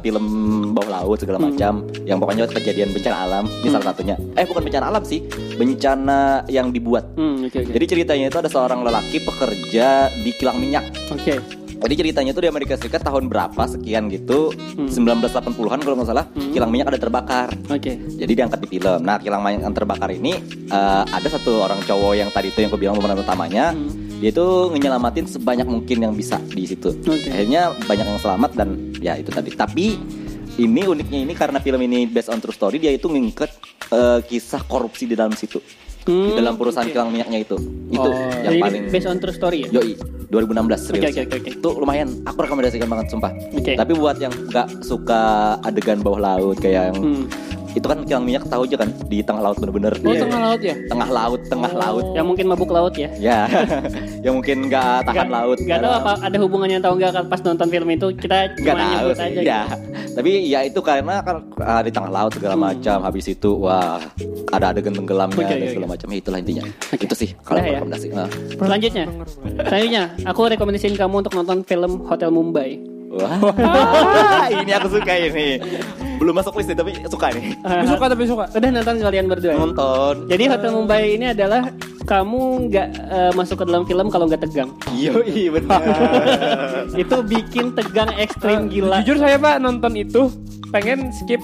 film 0.00 0.24
bawah 0.72 1.02
laut 1.02 1.18
segala 1.18 1.38
macam 1.40 1.82
yang 2.04 2.18
pokoknya 2.18 2.46
kejadian 2.46 2.92
bencana 2.92 3.16
alam 3.24 3.44
ini 3.60 3.68
salah 3.68 3.90
satunya. 3.90 4.14
Eh 4.36 4.44
bukan 4.44 4.62
bencana 4.62 4.86
alam 4.88 5.02
sih, 5.02 5.24
bencana 5.58 6.46
yang 6.46 6.70
dibuat. 6.70 7.04
Hmm, 7.18 7.47
oke 7.48 7.58
oke. 7.64 7.72
Jadi 7.74 7.84
ceritanya 7.88 8.26
itu 8.28 8.38
ada 8.38 8.50
seorang 8.52 8.80
lelaki 8.84 9.18
pekerja 9.24 10.12
di 10.12 10.30
kilang 10.36 10.60
minyak. 10.60 10.84
Oke. 11.10 11.40
Jadi 11.78 11.94
ceritanya 11.94 12.34
itu 12.34 12.42
di 12.42 12.50
Amerika 12.50 12.74
Serikat 12.74 13.06
tahun 13.06 13.30
berapa 13.30 13.62
sekian 13.70 14.10
gitu, 14.10 14.50
Hmm. 14.74 14.90
1980-an 14.90 15.78
kalau 15.78 15.94
nggak 15.94 16.10
salah, 16.10 16.26
kilang 16.50 16.74
minyak 16.74 16.90
ada 16.90 16.98
terbakar. 16.98 17.54
Oke. 17.70 17.94
Jadi 18.18 18.32
diangkat 18.34 18.58
di 18.66 18.68
film. 18.78 19.00
Nah, 19.06 19.22
kilang 19.22 19.46
minyak 19.46 19.62
yang 19.62 19.74
terbakar 19.74 20.10
ini 20.10 20.42
eh, 20.68 21.04
ada 21.06 21.28
satu 21.30 21.62
orang 21.62 21.78
cowok 21.86 22.12
yang 22.18 22.30
tadi 22.34 22.50
itu 22.50 22.66
yang 22.66 22.70
aku 22.74 22.78
bilang 22.82 22.98
pemeran 22.98 23.22
utamanya. 23.22 23.70
Hmm. 23.70 23.94
Dia 24.18 24.34
itu 24.34 24.46
ngenyelamatin 24.74 25.30
sebanyak 25.30 25.70
mungkin 25.70 26.02
yang 26.02 26.14
bisa 26.18 26.42
di 26.50 26.66
situ. 26.66 26.90
Oke. 26.90 27.30
Akhirnya 27.30 27.70
banyak 27.86 28.06
yang 28.10 28.18
selamat 28.18 28.50
dan 28.58 28.68
ya 28.98 29.14
itu 29.14 29.30
tadi. 29.30 29.54
Tapi 29.54 29.86
ini 30.58 30.82
uniknya 30.82 31.22
ini 31.22 31.32
karena 31.38 31.62
film 31.62 31.78
ini 31.86 32.10
based 32.10 32.34
on 32.34 32.42
true 32.42 32.50
story 32.50 32.82
dia 32.82 32.90
itu 32.90 33.06
ngingket 33.06 33.54
eh, 33.94 34.18
kisah 34.26 34.66
korupsi 34.66 35.06
di 35.06 35.14
dalam 35.14 35.30
situ. 35.38 35.62
Di 36.08 36.12
Hmm, 36.32 36.32
dalam 36.34 36.56
perusahaan 36.56 36.82
oke. 36.82 36.94
kilang 36.94 37.12
minyaknya 37.12 37.44
itu. 37.44 37.56
Itu 37.86 38.00
Oh, 38.00 38.16
yang 38.40 38.48
Jadi 38.50 38.64
paling 38.64 38.82
based 38.88 39.04
on 39.06 39.16
true 39.18 39.28
story 39.30 39.58
ya? 39.62 39.68
Yoi, 39.70 39.92
2016 40.26 40.88
Oke, 40.88 40.96
rilis. 40.96 41.04
oke, 41.06 41.20
oke, 41.22 41.36
oke. 41.36 41.50
Itu 41.52 41.68
lumayan, 41.76 42.08
aku 42.24 42.38
rekomendasikan 42.40 42.88
banget 42.88 43.06
sumpah. 43.08 43.32
Oke. 43.52 43.76
Tapi 43.76 43.92
buat 43.92 44.16
yang 44.16 44.32
nggak 44.32 44.80
suka 44.80 45.20
adegan 45.60 46.00
bawah 46.00 46.16
laut 46.18 46.56
kayak 46.56 46.90
yang 46.90 46.98
Hmm. 46.98 47.24
Itu 47.70 47.84
kan 47.84 47.98
kilang 48.02 48.22
minyak 48.22 48.44
tahu 48.44 48.64
aja 48.64 48.76
kan 48.76 48.88
di 49.04 49.18
tengah 49.20 49.42
laut 49.42 49.56
bener-bener. 49.56 49.92
Oh 49.98 50.08
Iya. 50.08 50.22
tengah 50.22 50.40
laut 50.42 50.60
ya? 50.62 50.74
Tengah 50.84 51.08
laut, 51.10 51.40
tengah 51.46 51.72
laut. 51.74 52.04
Yang 52.12 52.26
mungkin 52.26 52.44
mabuk 52.46 52.70
laut 52.70 52.94
ya? 52.94 53.08
Ya, 53.14 53.40
yang 54.24 54.34
mungkin 54.34 54.66
nggak 54.66 55.04
tahan 55.04 55.14
Nggak- 55.14 55.30
laut. 55.30 55.58
nggak 55.58 55.78
tahu 55.78 55.92
apa 55.94 56.12
ada 56.20 56.36
hubungannya 56.38 56.78
atau 56.78 56.92
enggak 56.92 57.12
pas 57.24 57.40
nonton 57.40 57.66
film 57.66 57.88
itu 57.88 58.06
kita 58.14 58.36
Nggak 58.54 58.64
cuma 58.68 58.78
tahu 58.78 58.90
nyebut 58.90 59.16
sih. 59.16 59.24
aja 59.24 59.40
Ya, 59.40 59.60
gitu. 59.64 59.76
tapi 60.14 60.30
ya 60.46 60.60
itu 60.62 60.80
karena 60.80 61.14
kan 61.20 61.36
ah, 61.60 61.80
di 61.80 61.90
tengah 61.90 62.10
laut 62.10 62.32
segala 62.32 62.54
Hmm. 62.54 62.64
macam. 62.66 62.98
Habis 63.00 63.26
itu 63.28 63.50
wah 63.54 64.00
ada 64.48 64.66
adegan 64.70 64.92
tenggelamnya 64.92 65.36
Oke, 65.36 65.46
dan 65.46 65.58
oke, 65.58 65.68
segala 65.68 65.86
oke. 65.86 65.92
macam. 65.94 66.06
Ya, 66.08 66.16
itulah 66.18 66.38
intinya. 66.38 66.64
Itu 66.90 67.14
sih 67.14 67.30
kalau 67.40 67.58
Udah 67.58 67.64
ya? 67.64 67.76
rekomendasi. 67.78 68.06
Nah. 68.10 68.28
Selanjutnya, 68.50 69.04
selanjutnya 69.62 70.02
aku 70.24 70.40
rekomendasiin 70.48 70.94
kamu 70.94 71.14
untuk 71.20 71.32
nonton 71.34 71.58
film 71.62 72.04
Hotel 72.04 72.30
Mumbai. 72.30 72.97
Wah, 73.18 74.46
ini 74.50 74.70
aku 74.74 74.88
suka 74.98 75.12
ini. 75.18 75.58
Belum 76.18 76.34
masuk 76.34 76.58
list 76.58 76.70
nih, 76.70 76.78
tapi 76.78 76.92
suka 77.06 77.26
nih. 77.34 77.54
Tapi 77.62 77.86
suka 77.86 78.04
tapi 78.10 78.22
suka. 78.26 78.44
Udah 78.50 78.68
nonton 78.74 78.96
kalian 79.02 79.26
berdua. 79.30 79.52
ya? 79.54 79.58
Nonton. 79.58 80.14
Jadi 80.26 80.44
Hotel 80.50 80.70
Mumbai 80.74 81.04
ini 81.14 81.26
adalah 81.30 81.62
kamu 82.08 82.40
nggak 82.72 82.88
eh, 82.96 83.32
masuk 83.36 83.56
ke 83.60 83.64
dalam 83.68 83.84
film 83.84 84.06
kalau 84.08 84.24
nggak 84.26 84.42
tegang. 84.48 84.70
Iya, 84.94 85.12
iya 85.28 85.48
benar. 85.52 85.82
itu 86.96 87.16
bikin 87.22 87.76
tegang 87.76 88.10
ekstrim 88.18 88.66
gila. 88.72 89.04
Jujur 89.04 89.20
saya 89.22 89.36
pak 89.38 89.60
nonton 89.62 89.92
itu 89.94 90.32
pengen 90.72 91.12
skip 91.14 91.40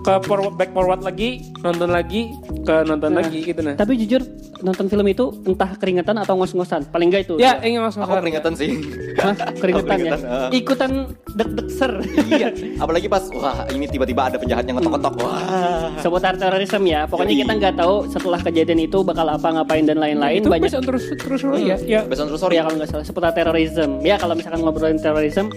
ke 0.00 0.12
forward 0.24 0.54
back 0.56 0.70
forward 0.72 1.04
lagi 1.04 1.52
nonton 1.60 1.92
lagi 1.92 2.32
ke 2.64 2.74
nonton 2.84 3.10
Nah. 3.10 3.26
lagi 3.26 3.38
gitu 3.42 3.60
nah. 3.60 3.74
Tapi 3.74 3.92
jujur 3.98 4.22
nonton 4.60 4.86
film 4.86 5.06
itu 5.08 5.32
entah 5.44 5.72
keringetan 5.76 6.16
atau 6.20 6.36
ngos-ngosan. 6.36 6.88
Paling 6.92 7.08
nggak 7.10 7.22
itu. 7.26 7.34
Ya 7.40 7.56
ingin 7.60 7.80
langsung 7.80 8.04
Aku 8.04 8.20
peringatan 8.20 8.52
sih. 8.54 8.76
Hah? 9.16 9.34
keringetan 9.56 9.98
ya. 9.98 10.12
keringetan, 10.16 10.20
ah. 10.28 10.48
Ikutan 10.52 10.90
deg-deg 11.34 11.68
ser. 11.72 11.92
iya, 12.28 12.48
apalagi 12.76 13.08
pas 13.08 13.24
wah 13.32 13.64
ini 13.72 13.88
tiba-tiba 13.88 14.28
ada 14.28 14.36
penjahat 14.36 14.64
yang 14.68 14.76
ngetok-ngetok. 14.80 15.14
Wah. 15.20 15.90
Seputar 15.98 16.34
terorisme 16.36 16.84
ya. 16.86 17.04
Pokoknya 17.08 17.34
kita 17.44 17.52
nggak 17.56 17.74
tahu 17.80 17.94
setelah 18.08 18.40
kejadian 18.40 18.80
itu 18.84 18.98
bakal 19.00 19.26
apa 19.28 19.48
ngapain 19.50 19.84
dan 19.88 19.98
lain-lain. 19.98 20.40
itu 20.40 20.48
Banyak 20.48 20.68
based 20.68 20.76
on 20.78 20.84
terus 20.84 21.04
terus 21.16 21.40
ya. 21.60 21.76
Ya. 21.84 22.00
Based 22.04 22.20
on 22.20 22.28
true 22.28 22.40
story. 22.40 22.60
ya 22.60 22.62
kalau 22.68 22.76
nggak 22.78 22.90
salah 22.92 23.04
seputar 23.04 23.32
terorisme. 23.32 24.00
Ya 24.04 24.16
kalau 24.20 24.36
misalkan 24.36 24.60
ngobrolin 24.60 25.00
terorisme 25.00 25.48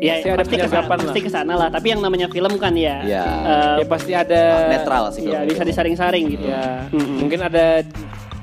ya 0.00 0.14
Pasti 0.16 0.26
ada 0.26 0.38
pasti 0.38 0.50
ke 0.50 0.56
sana, 0.56 0.64
penyergapan 0.66 0.88
lah. 0.90 1.04
pasti 1.04 1.20
ke 1.20 1.30
sana 1.30 1.52
lah. 1.54 1.68
Tapi 1.68 1.86
yang 1.88 2.00
namanya 2.00 2.26
film 2.26 2.52
kan 2.56 2.72
ya. 2.72 2.96
Iya. 3.02 3.24
eh, 3.24 3.74
Ya 3.78 3.86
pasti 3.86 4.12
ada 4.12 4.40
Netral 4.68 5.04
sih 5.10 5.24
ya 5.24 5.44
bisa 5.44 5.62
disaring-saring 5.62 6.24
gitu. 6.30 6.46
Ya, 6.46 6.88
Mm-mm. 6.88 7.16
mungkin 7.20 7.40
ada 7.40 7.84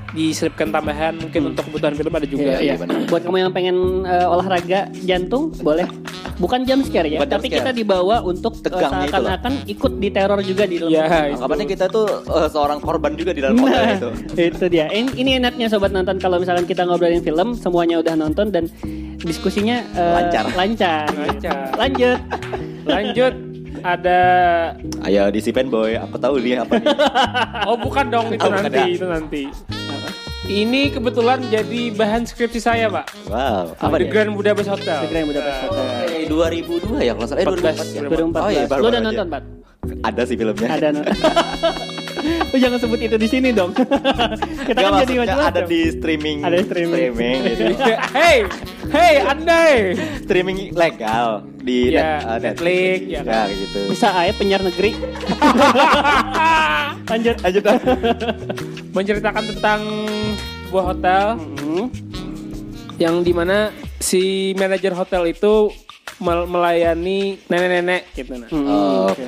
diselipkan 0.08 0.72
tambahan 0.72 1.14
mungkin 1.14 1.52
untuk 1.52 1.68
kebutuhan 1.68 1.92
film 1.92 2.08
ada 2.10 2.24
juga. 2.24 2.56
Iya, 2.56 2.58
iya. 2.58 2.74
benar. 2.76 3.04
Buat 3.06 3.22
kamu 3.22 3.36
yang 3.38 3.52
pengen 3.52 3.76
eh, 4.02 4.24
olahraga 4.26 4.80
jantung, 4.98 5.52
boleh. 5.58 5.84
Bukan 6.38 6.62
jump 6.62 6.86
scare 6.86 7.04
ya, 7.08 7.18
Bukan 7.18 7.34
tapi 7.34 7.50
scare. 7.50 7.58
kita 7.60 7.70
dibawa 7.74 8.22
untuk 8.22 8.56
eh, 8.56 8.62
Tegangnya 8.64 8.86
itu 9.04 9.10
loh. 9.10 9.26
seakan-akan 9.28 9.52
ikut 9.66 9.92
di 9.98 10.08
teror 10.08 10.40
juga 10.40 10.64
di 10.64 10.76
dalam. 10.78 10.90
Iya, 10.90 11.04
itu. 11.04 11.34
Anggapannya 11.36 11.66
kita 11.68 11.84
tuh 11.88 12.06
eh, 12.24 12.48
seorang 12.48 12.78
korban 12.78 13.12
juga 13.14 13.30
di 13.32 13.40
dalam 13.42 13.58
Nah, 13.58 13.84
itu. 13.92 14.08
itu 14.48 14.64
dia. 14.66 14.86
Ini, 14.88 15.10
ini 15.14 15.30
enaknya 15.36 15.66
sobat 15.68 15.90
nonton 15.90 16.16
kalau 16.16 16.38
misalkan 16.38 16.64
kita 16.64 16.82
ngobrolin 16.82 17.20
film, 17.20 17.52
semuanya 17.52 17.98
udah 17.98 18.14
nonton 18.16 18.48
dan 18.48 18.64
diskusinya 19.18 19.82
eh, 19.94 20.12
Lancar. 20.14 20.44
Lancar. 20.54 21.06
Lancar. 21.14 21.58
Lanjut. 21.74 22.18
Lanjut 22.86 23.34
ada 23.82 24.20
Ayo 25.06 25.30
di 25.30 25.38
si 25.38 25.50
boy, 25.54 25.94
aku 25.94 26.18
tahu 26.18 26.42
dia 26.42 26.66
apa 26.66 26.82
nih. 26.82 26.86
Oh 27.68 27.76
bukan 27.78 28.10
dong 28.10 28.26
itu 28.34 28.42
Oh, 28.42 28.50
nanti 28.50 28.74
ya. 28.74 28.86
itu 28.90 29.06
nanti. 29.06 29.42
Ini 30.48 30.96
kebetulan 30.96 31.44
jadi 31.52 31.92
bahan 31.92 32.24
skripsi 32.24 32.56
saya 32.56 32.88
pak. 32.88 33.04
Wow, 33.28 33.76
Apa 33.76 34.00
The 34.00 34.08
nih? 34.08 34.08
Grand 34.08 34.32
Budapest 34.32 34.68
Hotel. 34.72 35.04
The 35.04 35.08
Grand 35.12 35.26
Budapest 35.28 35.58
Hotel. 35.68 35.84
Eh, 36.08 36.24
2002 36.24 37.04
ya 37.04 37.12
kalau 37.12 37.26
salah. 37.28 37.40
Eh 37.42 37.46
2004 37.46 37.84
ya. 37.92 38.00
2014. 38.08 38.40
Oh 38.40 38.50
iya, 38.50 38.64
baru 38.64 38.80
Lu 38.80 38.88
udah 38.88 39.02
nonton, 39.04 39.26
aja. 39.28 39.34
Pak? 39.36 39.42
Ada 40.08 40.22
sih 40.24 40.36
filmnya. 40.40 40.68
Ada 40.72 40.88
nonton. 40.96 41.14
Lu 42.50 42.56
jangan 42.56 42.78
sebut 42.80 42.98
itu 43.04 43.16
di 43.20 43.28
sini 43.28 43.48
dong. 43.52 43.76
kita 43.76 44.72
Nggak, 44.72 44.88
kan 44.88 44.92
jadi 45.04 45.14
ada 45.28 45.60
di 45.68 45.80
streaming. 45.92 46.38
Ada 46.40 46.56
streaming. 46.64 47.38
gitu. 47.44 47.62
hey, 48.16 48.48
hey, 48.90 49.20
andai. 49.20 49.96
streaming 50.20 50.72
legal 50.72 51.26
di 51.58 51.90
Ya, 51.90 52.18
net- 52.18 52.24
uh, 52.24 52.38
Netflix, 52.38 52.96
ya 53.06 53.20
ya 53.20 53.40
gitu. 53.48 53.78
bisa 53.88 54.08
aja 54.10 54.32
penyiar 54.32 54.60
negeri. 54.60 54.92
Lanjut. 57.10 57.36
Lanjut 57.40 57.62
Menceritakan 58.96 59.44
tentang 59.48 59.80
sebuah 60.64 60.84
hotel 60.86 61.24
Hmm. 61.58 61.88
yang 62.96 63.20
di 63.20 63.30
mana 63.30 63.70
si 63.96 64.22
manajer 64.52 64.92
hotel 64.92 65.24
itu 65.26 65.72
mel- 66.18 66.44
melayani 66.44 67.40
nenek-nenek 67.46 68.02
gitu 68.12 68.32
nah. 68.36 68.48
Hmm. 68.48 68.66
Oke. 69.08 69.24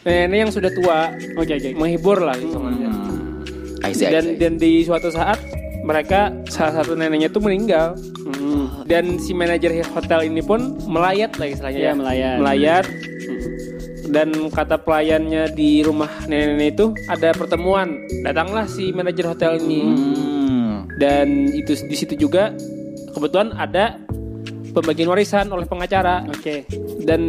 Nenek-nenek 0.00 0.38
yang 0.40 0.52
sudah 0.52 0.70
tua 0.70 1.10
Oke 1.34 1.52
oke. 1.52 1.70
menghibur 1.72 2.18
lah. 2.20 2.36
I 3.82 3.92
see, 3.92 4.06
I 4.06 4.12
Dan 4.12 4.24
see. 4.24 4.36
dan 4.36 4.52
di 4.56 4.80
suatu 4.80 5.08
saat 5.08 5.36
mereka 5.84 6.32
salah 6.48 6.80
satu 6.80 6.96
neneknya 6.96 7.28
tuh 7.28 7.38
meninggal 7.38 7.92
Hmm. 8.24 8.88
dan 8.88 9.20
si 9.20 9.36
manajer 9.36 9.84
hotel 9.86 10.24
ini 10.24 10.40
pun 10.40 10.80
melayat 10.88 11.36
lah 11.36 11.44
istilahnya 11.46 11.78
Iya, 11.78 11.86
ya. 11.86 11.94
melayat. 11.94 12.36
Melayat. 12.40 12.84
Dan 14.04 14.28
kata 14.48 14.78
pelayannya 14.78 15.50
di 15.50 15.80
rumah 15.80 16.08
nenek-nenek 16.24 16.68
itu 16.72 16.86
ada 17.06 17.32
pertemuan. 17.32 17.98
Datanglah 18.22 18.64
si 18.64 18.92
manajer 18.92 19.26
hotel 19.26 19.58
ini. 19.58 19.80
Hmm. 19.82 20.86
Dan 20.96 21.50
itu 21.50 21.74
di 21.74 21.96
situ 21.96 22.14
juga 22.14 22.52
kebetulan 23.10 23.52
ada 23.52 23.98
pembagian 24.70 25.08
warisan 25.08 25.50
oleh 25.50 25.64
pengacara. 25.64 26.22
Oke. 26.28 26.68
Dan 27.00 27.20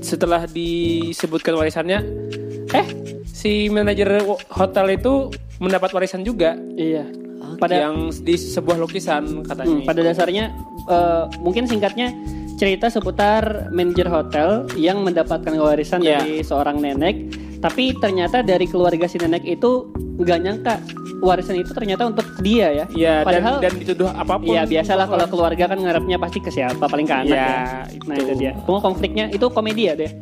setelah 0.00 0.46
disebutkan 0.46 1.54
warisannya, 1.54 1.98
eh 2.70 2.86
si 3.26 3.68
manajer 3.68 4.24
hotel 4.48 4.86
itu 4.90 5.28
mendapat 5.58 5.92
warisan 5.92 6.24
juga 6.24 6.56
Iya. 6.72 7.04
Pada 7.56 7.88
yang 7.88 7.96
di 8.12 8.34
sebuah 8.34 8.76
lukisan 8.78 9.42
katanya. 9.42 9.80
Hmm, 9.80 9.84
pada 9.84 10.00
dasarnya 10.00 10.44
eh, 10.86 11.24
mungkin 11.38 11.64
singkatnya 11.64 12.12
cerita 12.54 12.88
seputar 12.88 13.68
manajer 13.70 14.04
hotel 14.06 14.68
yang 14.76 15.00
mendapatkan 15.00 15.56
warisan 15.56 16.00
Ya. 16.00 16.20
dari 16.20 16.44
seorang 16.44 16.76
nenek, 16.76 17.32
tapi 17.58 17.96
ternyata 17.96 18.40
dari 18.40 18.64
keluarga 18.64 19.04
si 19.04 19.16
nenek 19.16 19.40
itu 19.42 19.88
nggak 20.20 20.38
nyangka 20.38 20.74
warisan 21.20 21.56
itu 21.56 21.72
ternyata 21.72 22.04
untuk 22.04 22.24
dia 22.40 22.68
ya. 22.70 22.84
Iya, 22.92 23.14
dan, 23.20 23.26
Padahal 23.28 23.54
dan 23.60 23.72
dituduh 23.76 24.08
apa 24.08 24.36
pun. 24.36 24.44
Iya 24.46 24.64
biasalah 24.64 25.08
kalau 25.08 25.26
keluarga 25.26 25.64
kan 25.68 25.78
ngarepnya 25.80 26.16
pasti 26.16 26.38
ke 26.40 26.48
siapa 26.48 26.84
paling 26.84 27.08
ke 27.08 27.14
anak 27.14 27.32
Iya, 27.32 27.40
ya. 27.40 27.56
Nah 28.04 28.16
itu. 28.16 28.24
itu 28.28 28.32
dia. 28.36 28.52
Cuma 28.64 28.80
konfliknya 28.80 29.24
itu 29.28 29.46
komedi 29.48 29.88
ya 29.88 29.96
deh. 29.96 30.12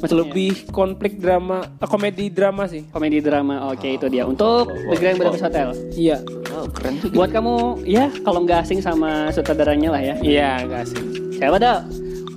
Maksudnya 0.00 0.24
lebih 0.24 0.52
konflik 0.72 1.20
drama, 1.20 1.60
eh, 1.76 1.88
komedi 1.88 2.32
drama 2.32 2.64
sih. 2.64 2.88
komedi 2.88 3.20
drama. 3.20 3.68
Oke 3.68 4.00
itu 4.00 4.08
dia 4.08 4.24
untuk 4.24 4.72
The 4.72 4.96
Grand 4.96 5.20
Budapest 5.20 5.44
Hotel. 5.44 5.68
Iya. 5.92 6.18
Oh, 6.56 6.66
keren 6.72 6.98
tuh. 6.98 7.12
Buat 7.12 7.30
kamu 7.36 7.84
ya 7.84 8.08
kalau 8.24 8.42
nggak 8.42 8.64
asing 8.64 8.80
sama 8.80 9.28
sutradaranya 9.30 9.92
lah 9.92 10.02
ya. 10.02 10.14
Iya, 10.24 10.50
enggak 10.66 10.84
sih. 10.88 11.00
Siapa 11.36 11.56
dah? 11.60 11.84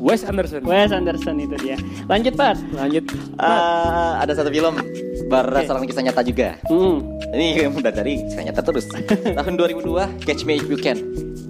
Wes 0.04 0.28
Anderson. 0.28 0.62
Wes 0.68 0.92
Anderson 0.92 1.40
itu 1.40 1.56
dia. 1.64 1.80
Lanjut 2.12 2.36
Pat. 2.36 2.60
Lanjut. 2.76 3.08
Ah, 3.40 4.20
ada 4.20 4.36
satu 4.36 4.52
film 4.52 4.76
berdasarkan 5.42 5.86
kisah 5.86 6.04
nyata 6.04 6.22
juga. 6.22 6.48
Hmm. 6.66 6.98
Ini 7.32 7.48
udah 7.74 7.92
dari 7.92 8.22
kisah 8.22 8.44
nyata 8.44 8.62
terus. 8.62 8.86
Tahun 9.38 9.54
2002, 9.54 10.22
Catch 10.22 10.44
Me 10.44 10.54
If 10.56 10.68
You 10.68 10.78
Can. 10.78 11.00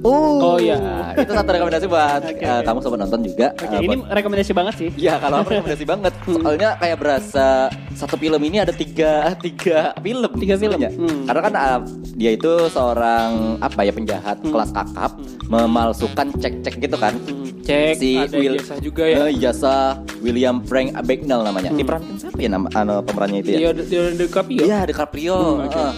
Oh 0.03 0.59
iya. 0.59 0.75
Nah, 0.75 1.15
itu 1.15 1.31
satu 1.31 1.47
rekomendasi 1.49 1.87
buat 1.87 2.19
eh, 2.27 2.35
oke. 2.35 2.47
kamu 2.61 2.79
sobat 2.79 2.99
nonton 2.99 3.23
juga. 3.23 3.55
Oke, 3.55 3.71
Eh, 3.71 3.79
ini 3.81 3.95
buat- 3.95 4.11
rekomendasi 4.11 4.51
banget 4.51 4.73
sih. 4.75 4.89
Iya 4.97 5.15
kalau 5.15 5.39
aku 5.39 5.49
rekomendasi 5.53 5.85
banget 5.85 6.11
Soalnya 6.25 6.69
kayak 6.75 6.97
berasa 6.99 7.47
Satu 7.93 8.15
film 8.17 8.41
ini 8.41 8.59
ada 8.59 8.75
tiga 8.75 9.31
Tiga 9.37 9.95
film 9.97 10.27
Tiga 10.35 10.59
film. 10.59 10.75
sebenarnya. 10.75 10.91
Hmm. 10.91 11.23
Karena 11.23 11.41
kan 11.41 11.53
ah, 11.55 11.79
Dia 12.13 12.31
itu 12.33 12.51
seorang 12.67 13.55
Apa 13.59 13.79
ya 13.81 13.95
penjahat 13.95 14.43
Kelas 14.43 14.75
kakap 14.75 15.11
Memalsukan 15.47 16.35
cek-cek 16.35 16.75
gitu 16.79 16.97
kan 16.97 17.15
Cek 17.61 17.95
Si 17.95 18.19
ada 18.19 18.35
Will- 18.35 18.59
jasa 18.59 18.75
juga 18.83 19.03
ya. 19.05 19.17
Eh, 19.23 19.39
Jasa 19.39 19.75
William 20.23 20.63
Frank 20.63 20.95
Abagnale 20.95 21.43
namanya 21.43 21.69
Diperankan 21.69 22.15
siapa 22.17 22.39
ya 22.39 22.49
nama 22.49 22.67
anu, 22.73 23.03
pemerannya 23.03 23.43
itu 23.43 23.49
Iya, 23.53 23.69
ya 23.69 23.71
di 23.75 23.83
DiCaprio. 24.17 24.63
Iya 24.63 24.79
DiCaprio 24.87 25.35
Eh, 25.63 25.93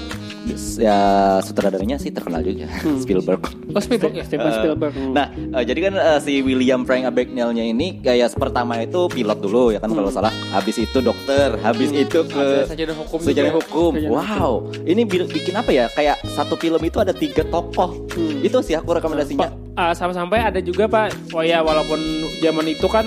Ya 0.78 0.98
sutradaranya 1.42 1.98
sih 1.98 2.14
terkenal 2.14 2.46
juga 2.46 2.70
Spielberg 3.02 3.42
Oh, 3.66 3.82
Spielberg 3.82 4.14
ya? 4.14 4.24
Steven 4.24 4.46
Spielberg. 4.54 4.94
Hmm. 4.94 5.10
Nah, 5.12 5.26
eh, 5.34 5.66
jadi 5.66 5.90
kan 5.90 5.94
eh, 5.98 6.20
si 6.22 6.38
William 6.40 6.86
Frank 6.86 7.02
Abagnale-nya 7.04 7.66
ini 7.66 7.98
kayak 7.98 8.38
pertama 8.38 8.78
itu 8.78 9.10
pilot 9.10 9.42
dulu 9.42 9.74
ya 9.74 9.82
kan 9.82 9.90
kalau 9.90 10.08
salah. 10.08 10.30
Habis 10.54 10.78
itu 10.80 11.02
dokter, 11.02 11.58
habis 11.60 11.90
itu 11.90 12.20
ke 12.24 12.46
sarjana 12.64 12.94
hukum 12.94 13.18
juga. 13.20 13.52
hukum. 13.58 13.92
Wow, 14.06 14.52
ini 14.86 15.02
bi- 15.04 15.26
bikin 15.26 15.58
apa 15.58 15.74
ya? 15.74 15.90
Kayak 15.90 16.22
satu 16.30 16.54
film 16.54 16.78
itu 16.80 17.02
ada 17.02 17.12
tiga 17.12 17.42
tokoh. 17.44 18.06
Hmm. 18.14 18.40
Itu 18.40 18.62
sih 18.62 18.78
aku 18.78 18.94
rekomendasinya. 18.94 19.50
Ah, 19.74 19.92
sampai-sampai 19.92 20.40
ada 20.46 20.62
juga 20.62 20.86
Pak. 20.86 21.34
Oh 21.34 21.42
ya, 21.42 21.60
walaupun 21.60 21.98
zaman 22.38 22.70
itu 22.70 22.86
kan 22.86 23.04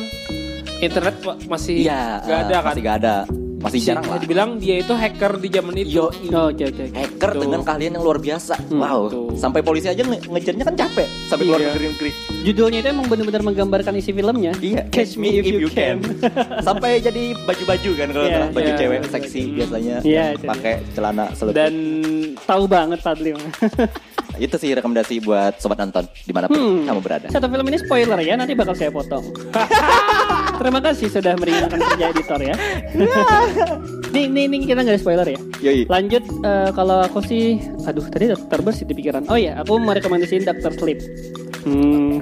internet 0.80 1.14
masih 1.44 1.74
Iya, 1.80 2.22
nggak 2.22 2.36
eh, 2.36 2.44
ada 2.44 2.56
kan. 2.56 2.66
Masih 2.68 2.82
gak 2.82 2.96
ada. 2.96 3.16
Masih 3.58 3.82
jarang 3.82 4.06
lah. 4.06 4.22
dibilang 4.22 4.54
dia 4.56 4.78
itu 4.78 4.94
hacker 4.94 5.34
di 5.36 5.50
zaman 5.50 5.74
itu. 5.76 5.90
Yo, 5.90 6.06
Oh, 6.30 6.46
Oke 6.46 6.62
oke. 6.64 6.78
oke. 6.80 6.84
hacker 6.94 7.30
Tuh. 7.32 7.42
dengan 7.42 7.60
keahlian 7.60 7.92
yang 7.92 8.04
luar 8.06 8.18
biasa. 8.18 8.54
wow. 8.70 9.10
tuh. 9.10 9.34
Sampai 9.34 9.66
polisi 9.66 9.90
aja 9.90 9.98
nge- 9.98 10.30
ngejarnya 10.30 10.62
kan 10.62 10.74
capek. 10.76 11.08
Sampai 11.26 11.42
keluar 11.42 11.58
Iya. 11.58 11.68
negeri 11.68 11.86
negeri. 11.90 12.10
Judulnya 12.44 12.78
itu 12.78 12.88
emang 12.88 13.06
benar-benar 13.06 13.42
menggambarkan 13.42 13.98
isi 13.98 14.14
filmnya. 14.14 14.54
Iya, 14.56 14.86
catch 14.86 15.18
me 15.18 15.34
if 15.34 15.50
you 15.50 15.66
can. 15.68 15.98
Sampai 16.62 17.02
jadi 17.02 17.34
baju-baju 17.42 17.90
kan 17.96 18.08
kalau 18.08 18.24
Iya, 18.24 18.36
salah, 18.38 18.48
baju 18.54 18.62
iya, 18.64 18.78
cewek 18.78 18.98
baju. 19.00 19.10
seksi 19.10 19.40
biasanya 19.50 19.96
Iya, 20.00 20.22
yang 20.24 20.26
itu 20.32 20.46
pakai 20.46 20.74
celana 20.94 21.24
selutut. 21.34 21.56
Dan 21.56 21.74
Tahu 22.38 22.64
banget 22.64 22.98
Padli. 23.02 23.34
itu 24.38 24.54
sih 24.54 24.70
rekomendasi 24.70 25.18
buat 25.18 25.58
sobat 25.58 25.82
nonton 25.82 26.06
di 26.14 26.30
mana 26.30 26.46
pun 26.46 26.62
Hmm. 26.62 26.86
kamu 26.86 27.00
berada. 27.02 27.26
Satu 27.26 27.50
film 27.50 27.66
ini 27.66 27.74
spoiler 27.76 28.22
ya, 28.22 28.38
nanti 28.38 28.54
bakal 28.54 28.70
saya 28.72 28.94
potong. 28.94 29.26
Terima 30.58 30.80
kasih 30.82 31.06
sudah 31.06 31.32
meringankan 31.38 31.78
kerja 31.78 32.06
editor 32.10 32.40
ya. 32.42 32.54
Nih, 34.08 34.26
nih, 34.26 34.44
nih 34.50 34.58
kita 34.66 34.82
nggak 34.82 34.94
ada 34.98 35.00
spoiler 35.00 35.28
ya. 35.28 35.40
Yoi. 35.62 35.86
Lanjut 35.86 36.24
eh, 36.42 36.70
kalau 36.74 36.98
aku 37.04 37.22
sih, 37.22 37.62
aduh 37.86 38.02
tadi 38.10 38.34
dokter 38.34 38.58
bersih 38.58 38.84
di 38.88 38.94
pikiran. 38.98 39.30
Oh 39.30 39.38
ya, 39.38 39.62
aku 39.62 39.78
mau 39.78 39.94
rekomendasiin 39.94 40.42
Doctor 40.42 40.74
Sleep. 40.74 40.98
Hmm. 41.62 42.18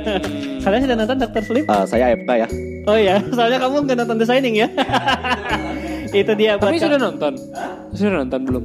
Kalian 0.64 0.80
sudah 0.88 0.96
nonton 0.98 1.18
Doctor 1.22 1.42
Sleep? 1.46 1.64
Eh, 1.68 1.84
saya 1.86 2.14
AFK 2.14 2.30
ya. 2.34 2.48
Oh 2.88 2.96
ya, 2.96 3.20
soalnya 3.36 3.60
kamu 3.60 3.84
nggak 3.84 3.98
nonton 4.00 4.16
The 4.18 4.26
Shining 4.26 4.54
ya. 4.64 4.68
Itu 6.24 6.32
dia 6.34 6.56
buat 6.56 6.72
tapi 6.72 6.80
sudah 6.80 6.98
nonton. 6.98 7.32
Sudah 7.92 8.12
nonton 8.24 8.40
belum? 8.48 8.64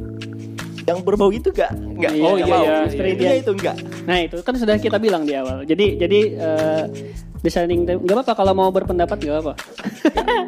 Yang 0.84 1.00
berbau 1.02 1.30
itu 1.30 1.48
enggak? 1.50 1.72
Enggak. 1.72 2.12
Iya, 2.12 2.24
Oh, 2.24 2.34
Nggak 2.34 2.48
iya, 2.48 2.58
iya, 2.58 2.75
iya. 2.86 3.04
Intinya 3.08 3.36
itu 3.38 3.52
enggak. 3.52 3.75
Nah 4.04 4.18
itu 4.20 4.36
kan 4.40 4.54
sudah 4.54 4.75
kita 4.75 4.98
bilang 4.98 5.24
di 5.24 5.34
awal. 5.34 5.63
Jadi 5.63 5.86
jadi 5.96 6.20
eh, 6.34 6.84
Shining 7.44 7.84
itu- 7.84 8.00
nggak 8.00 8.16
apa-apa 8.18 8.34
kalau 8.34 8.54
mau 8.54 8.70
berpendapat 8.70 9.18
nggak 9.18 9.38
apa. 9.38 9.54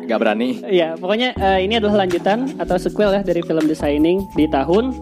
Enggak 0.01 0.20
berani. 0.24 0.60
Iya, 0.62 0.96
pokoknya 0.96 1.36
eh, 1.36 1.60
ini 1.62 1.75
adalah 1.75 2.04
lanjutan 2.04 2.56
atau 2.56 2.75
sequel 2.75 3.12
ya 3.12 3.22
dari 3.22 3.39
film 3.39 3.63
The 3.63 3.75
Shining 3.75 4.24
di 4.34 4.48
tahun 4.48 4.96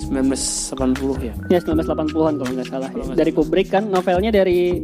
1980 0.00 1.22
ya. 1.22 1.34
ya 1.48 1.58
1980-an 1.60 2.10
kalau 2.34 2.50
nggak 2.50 2.66
salah. 2.66 2.90
ya. 2.90 3.14
Dari 3.14 3.30
Kubrick 3.30 3.68
kan, 3.68 3.86
novelnya 3.86 4.30
dari 4.32 4.74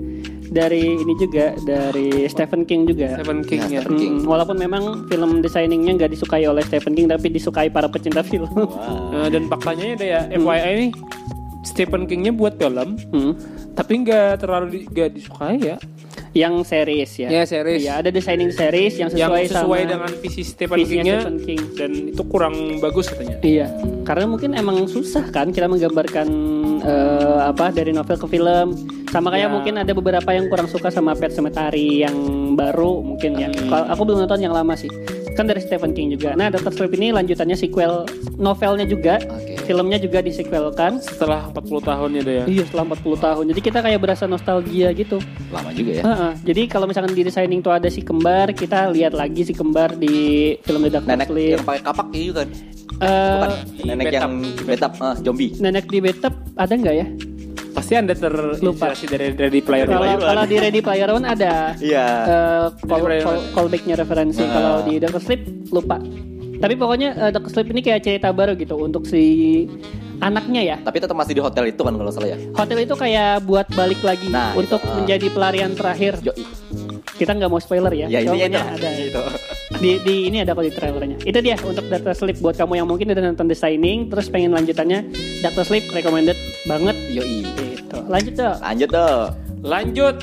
dari 0.48 0.94
ini 0.94 1.14
juga 1.16 1.52
dari 1.60 2.26
Stephen 2.26 2.62
King 2.62 2.86
juga. 2.86 3.14
Stephen 3.14 3.40
King 3.40 3.62
ya. 3.66 3.80
Stephen 3.80 3.96
King. 3.96 4.14
Hmm, 4.18 4.26
walaupun 4.26 4.56
memang 4.56 4.82
film 5.06 5.40
The 5.40 5.48
Shining-nya 5.48 5.92
nggak 5.96 6.10
disukai 6.10 6.44
oleh 6.44 6.62
Stephen 6.62 6.92
King 6.92 7.06
tapi 7.06 7.28
disukai 7.28 7.68
para 7.68 7.86
pecinta 7.86 8.20
film. 8.20 8.48
Eh, 9.12 9.28
dan 9.28 9.46
faktanya 9.46 9.94
ada 9.94 10.06
ya 10.06 10.20
FYI 10.28 10.70
ini 10.72 10.86
Stephen 11.62 12.06
King-nya 12.06 12.30
buat 12.30 12.54
film 12.54 12.94
Hmm. 13.10 13.32
tapi 13.72 14.00
nggak 14.00 14.40
terlalu 14.40 14.66
di, 14.68 14.78
nggak 14.86 15.10
disukai 15.12 15.56
ya. 15.58 15.76
Yang 16.30 16.68
series 16.68 17.12
ya. 17.16 17.28
Ya, 17.30 17.42
series. 17.42 17.80
Iya, 17.80 17.92
ada 17.96 18.12
The 18.12 18.20
Shining 18.20 18.52
series 18.52 19.00
yang 19.00 19.08
yang 19.10 19.32
sesuai, 19.32 19.44
sesuai 19.48 19.80
sama 19.80 19.88
dengan 19.88 20.10
visi 20.20 20.42
Stephen 20.44 20.78
King-nya 20.78 21.16
Stephen 21.24 21.38
King. 21.40 21.62
dan 21.72 21.90
itu 22.12 22.22
kurang 22.28 22.54
bagus 22.76 23.08
katanya. 23.08 23.40
Iya, 23.40 23.72
karena 24.04 24.28
mungkin 24.28 24.52
emang 24.52 24.84
susah 24.84 25.32
kan 25.32 25.48
kita 25.48 25.64
menggambarkan 25.64 26.28
eh, 26.87 27.38
apa 27.43 27.75
dari 27.75 27.90
novel 27.90 28.16
ke 28.16 28.26
film. 28.31 28.66
Sama 29.11 29.31
kayak 29.31 29.49
Ya. 29.49 29.52
mungkin 29.52 29.75
ada 29.78 29.93
beberapa 29.95 30.31
yang 30.35 30.47
kurang 30.50 30.66
suka 30.71 30.90
sama 30.90 31.14
Pet 31.14 31.35
Cemetery 31.35 32.07
yang 32.07 32.14
baru 32.55 33.02
mungkin 33.02 33.38
ya. 33.38 33.49
Hmm. 33.50 33.71
Kalau 33.71 33.87
aku 33.90 34.02
belum 34.07 34.19
nonton 34.26 34.40
yang 34.43 34.55
lama 34.55 34.75
sih. 34.78 34.90
Kan 35.37 35.45
dari 35.45 35.61
Stephen 35.61 35.93
King 35.93 36.16
juga. 36.16 36.33
Nah, 36.33 36.49
Doctor 36.49 36.73
Sleep 36.73 36.97
ini 36.97 37.12
lanjutannya 37.12 37.52
sequel 37.52 38.09
novelnya 38.40 38.88
juga. 38.88 39.21
Oke. 39.21 39.61
Filmnya 39.69 40.00
juga 40.00 40.25
disequelkan. 40.25 40.97
Setelah 41.05 41.52
40 41.52 41.85
tahunnya 41.85 42.21
deh 42.25 42.35
ya. 42.40 42.45
Iya, 42.49 42.62
setelah 42.64 42.85
40 42.97 43.21
tahun. 43.21 43.45
Jadi 43.52 43.61
kita 43.61 43.78
kayak 43.85 44.00
berasa 44.00 44.25
nostalgia 44.25 44.88
gitu. 44.97 45.21
Lama 45.52 45.71
juga 45.76 45.93
ya. 45.93 46.02
Heeh. 46.09 46.33
Jadi 46.40 46.62
kalau 46.73 46.88
misalkan 46.88 47.12
di 47.12 47.26
Shining 47.26 47.61
tuh 47.61 47.76
ada 47.76 47.93
si 47.93 48.00
kembar, 48.00 48.57
kita 48.57 48.88
lihat 48.97 49.12
lagi 49.12 49.45
si 49.45 49.52
kembar 49.52 49.93
di 49.93 50.57
film 50.64 50.81
The 50.87 50.90
Doctor 50.97 51.11
Nenek 51.12 51.28
Sleep. 51.28 51.52
yang 51.61 51.66
pakai 51.69 51.83
kapak 51.85 52.09
itu 52.16 52.33
kan. 52.33 52.49
Eh, 52.97 53.37
Bukan. 53.37 53.50
Nenek 53.85 54.05
Betap. 54.09 54.21
yang 54.25 54.35
betap 54.64 54.93
ah, 55.05 55.14
zombie. 55.21 55.52
nenek 55.61 55.85
di 55.93 55.99
Betap 56.00 56.33
ada 56.57 56.73
nggak 56.73 56.95
ya? 56.97 57.07
Pasti 57.76 57.92
Anda 57.92 58.16
terinspirasi 58.16 59.04
dari 59.04 59.26
dari 59.30 59.61
player 59.61 59.85
Kalau 59.85 60.00
One. 60.00 60.16
kalau 60.18 60.45
di 60.45 60.56
Ready 60.56 60.80
Player 60.80 61.12
One 61.12 61.26
ada 61.26 61.76
Iya. 61.76 62.06
eh, 62.25 62.64
call, 62.80 62.99
Ready 62.99 63.04
Player 63.04 63.23
call, 63.23 63.37
One. 63.37 63.52
callbacknya 63.52 63.95
referensi. 63.95 64.40
Nah. 64.40 64.50
Kalau 64.50 64.75
di 64.83 64.95
Doctor 64.97 65.21
Sleep 65.21 65.42
lupa. 65.68 65.97
Tapi 66.56 66.73
pokoknya 66.75 67.09
eh, 67.14 67.30
Doctor 67.30 67.50
Sleep 67.52 67.68
ini 67.68 67.80
kayak 67.80 68.00
cerita 68.00 68.33
baru 68.33 68.56
gitu 68.56 68.80
untuk 68.80 69.04
si 69.04 69.23
anaknya 70.18 70.61
ya. 70.64 70.76
Tapi 70.80 70.97
tetap 70.97 71.12
masih 71.12 71.37
di 71.37 71.42
hotel 71.45 71.68
itu 71.68 71.85
kan 71.85 71.92
kalau 71.92 72.09
salah 72.09 72.33
ya. 72.33 72.38
Hotel 72.50 72.78
itu 72.80 72.95
kayak 72.97 73.45
buat 73.45 73.68
balik 73.71 74.00
lagi 74.00 74.33
Nah, 74.33 74.56
untuk 74.56 74.80
itu, 74.80 74.88
ah. 74.88 74.97
menjadi 74.97 75.26
pelarian 75.28 75.73
terakhir. 75.76 76.16
Yo, 76.25 76.33
Kita 77.12 77.33
nggak 77.33 77.49
mau 77.49 77.56
spoiler 77.56 77.92
ya. 77.92 78.09
ya. 78.09 78.24
Pokoknya 78.24 78.61
ada. 78.72 78.88
Itu. 78.94 79.20
Di, 79.77 80.00
di 80.00 80.14
ini 80.29 80.40
ada 80.40 80.53
kok 80.53 80.64
di 80.64 80.70
trailernya. 80.70 81.16
Itu 81.20 81.38
dia 81.40 81.57
untuk 81.59 81.85
Doctor 81.87 82.12
Sleep 82.12 82.40
buat 82.40 82.57
kamu 82.57 82.72
yang 82.74 82.88
mungkin 82.88 83.09
udah 83.11 83.24
nonton 83.27 83.48
The 83.48 83.57
Shining 83.57 84.09
terus 84.09 84.29
pengen 84.29 84.53
lanjutannya 84.53 85.12
Doctor 85.40 85.64
Sleep 85.64 85.85
recommended 85.90 86.37
banget. 86.64 86.96
Yoi. 87.11 87.65
Lanjut 87.92 88.35
dong. 88.35 88.59
Lanjut 88.62 88.90
dong. 88.90 89.29
Lanjut. 89.62 90.16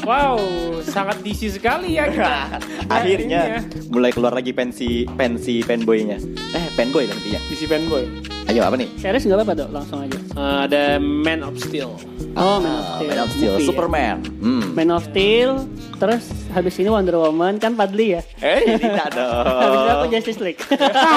Wow, 0.00 0.40
sangat 0.80 1.20
DC 1.20 1.60
sekali 1.60 2.00
ya 2.00 2.08
kita. 2.08 2.56
Akhirnya 2.96 3.62
mulai 3.92 4.10
keluar 4.10 4.32
lagi 4.32 4.50
pensi 4.56 5.04
pensi 5.04 5.60
fanboynya. 5.60 6.16
Eh 6.56 6.64
fanboy 6.72 7.04
lah 7.04 7.16
intinya. 7.20 7.40
DC 7.52 7.68
fanboy. 7.68 8.04
Ayo 8.50 8.66
apa 8.66 8.74
nih? 8.74 8.90
Series 8.98 9.22
nggak 9.22 9.38
apa-apa 9.38 9.54
dok, 9.56 9.68
langsung 9.70 9.98
aja. 10.00 10.18
Eh, 10.18 10.58
ada 10.66 10.82
Man 10.98 11.40
of 11.40 11.54
Steel. 11.56 11.94
Oh, 12.34 12.58
Man 12.58 12.74
of 12.74 12.82
Ah, 12.82 12.90
Steel. 12.92 13.08
Man 13.08 13.18
of 13.20 13.30
Steel, 13.30 13.46
Movie 13.48 13.62
ya. 13.62 13.68
Superman. 13.68 14.16
Hmm. 14.40 14.64
Man 14.74 14.88
of 14.90 15.02
Steel, 15.04 15.50
terus 15.96 16.24
habis 16.50 16.74
ini 16.76 16.88
Wonder 16.88 17.14
Woman 17.16 17.56
kan 17.56 17.72
Padli 17.72 18.18
ya. 18.18 18.22
Eh, 18.40 18.74
tidak 18.82 19.14
Habis 19.14 19.78
itu 19.78 19.86
aku 19.88 20.02
dong. 20.02 20.10
Justice 20.12 20.40
League. 20.40 20.58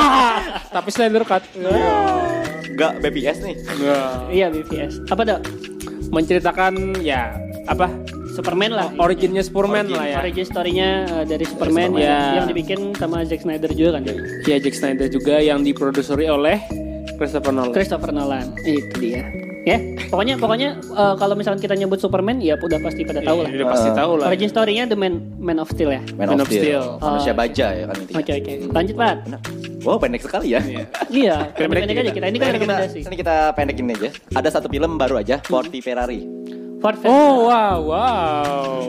Tapi 0.76 0.90
Snyder 0.90 1.24
Cut. 1.24 1.42
Enggak 2.64 3.02
BBS 3.02 3.42
nih. 3.42 3.56
Iya 4.32 4.46
BVS. 4.50 5.02
Apa 5.08 5.22
dok? 5.24 5.42
Menceritakan 6.10 6.74
ya 7.00 7.34
apa 7.66 7.90
Superman 8.30 8.74
lah. 8.74 8.90
originnya 8.96 9.42
Superman 9.42 9.86
Origin. 9.86 9.96
lah 9.96 10.06
ya. 10.08 10.18
Origin 10.20 10.46
story-nya 10.46 10.90
uh, 11.08 11.24
dari 11.24 11.46
Superman, 11.46 11.90
Superman. 11.90 11.98
ya, 12.00 12.14
Ya. 12.14 12.34
yang 12.36 12.46
dibikin 12.46 12.80
sama 12.94 13.22
Zack 13.24 13.42
Snyder 13.42 13.70
juga 13.72 13.98
kan. 13.98 14.06
Ya 14.44 14.58
Jack 14.58 14.74
Snyder 14.74 15.06
juga 15.08 15.38
yang 15.38 15.62
diproduseri 15.62 16.26
oleh 16.28 16.62
Christopher 17.24 17.52
Nolan. 17.52 17.72
Christopher 17.72 18.12
Nolan. 18.12 18.46
Itu 18.62 18.96
dia. 19.00 19.24
Ya, 19.64 19.80
pokoknya 20.12 20.36
pokoknya 20.36 20.76
uh, 20.92 21.16
kalau 21.16 21.40
misalkan 21.40 21.56
kita 21.58 21.72
nyebut 21.74 21.96
Superman 21.96 22.36
ya 22.38 22.60
udah 22.60 22.84
pasti 22.84 23.08
pada 23.08 23.24
tahu 23.24 23.42
lah. 23.42 23.50
Udah 23.50 23.68
pasti 23.70 23.88
Eh, 23.88 23.96
tahu 23.96 24.12
lah. 24.20 24.28
Origin 24.28 24.52
story-nya 24.52 24.84
The 24.86 25.00
Man 25.00 25.24
Man 25.40 25.56
of 25.56 25.72
Steel 25.72 25.88
ya. 25.90 26.04
Man, 26.12 26.28
Man 26.28 26.36
of 26.36 26.44
of 26.44 26.52
Steel. 26.52 26.60
Steel. 26.60 26.86
Manusia 27.00 27.32
Oh. 27.32 27.38
baja 27.38 27.68
ya 27.72 27.84
kan 27.88 27.96
intinya. 27.96 28.20
Oke 28.20 28.32
oke. 28.36 28.54
Lanjut 28.70 28.96
Pak. 29.00 29.16
Wow 29.82 29.96
pendek 29.98 30.22
sekali 30.22 30.52
ya. 30.52 30.60
Iya. 30.60 30.84
Iya, 31.08 31.36
Pendek 31.56 31.80
pendek 31.82 31.96
aja 31.98 32.12
kita. 32.12 32.26
Ini 32.26 32.38
kan 32.38 32.52
Ini 32.52 32.60
kita, 32.60 32.76
rekomendasi. 32.76 33.00
ini 33.08 33.16
kita 33.16 33.36
pendekin 33.56 33.88
aja. 33.90 34.10
Ada 34.36 34.50
satu 34.52 34.68
film 34.68 35.00
baru 35.00 35.16
aja, 35.18 35.40
Forty 35.42 35.80
Ferrari. 35.80 36.28
Ford 36.80 37.00
Fest. 37.00 37.08
Oh 37.08 37.48
wow 37.48 37.80
wow. 37.80 38.84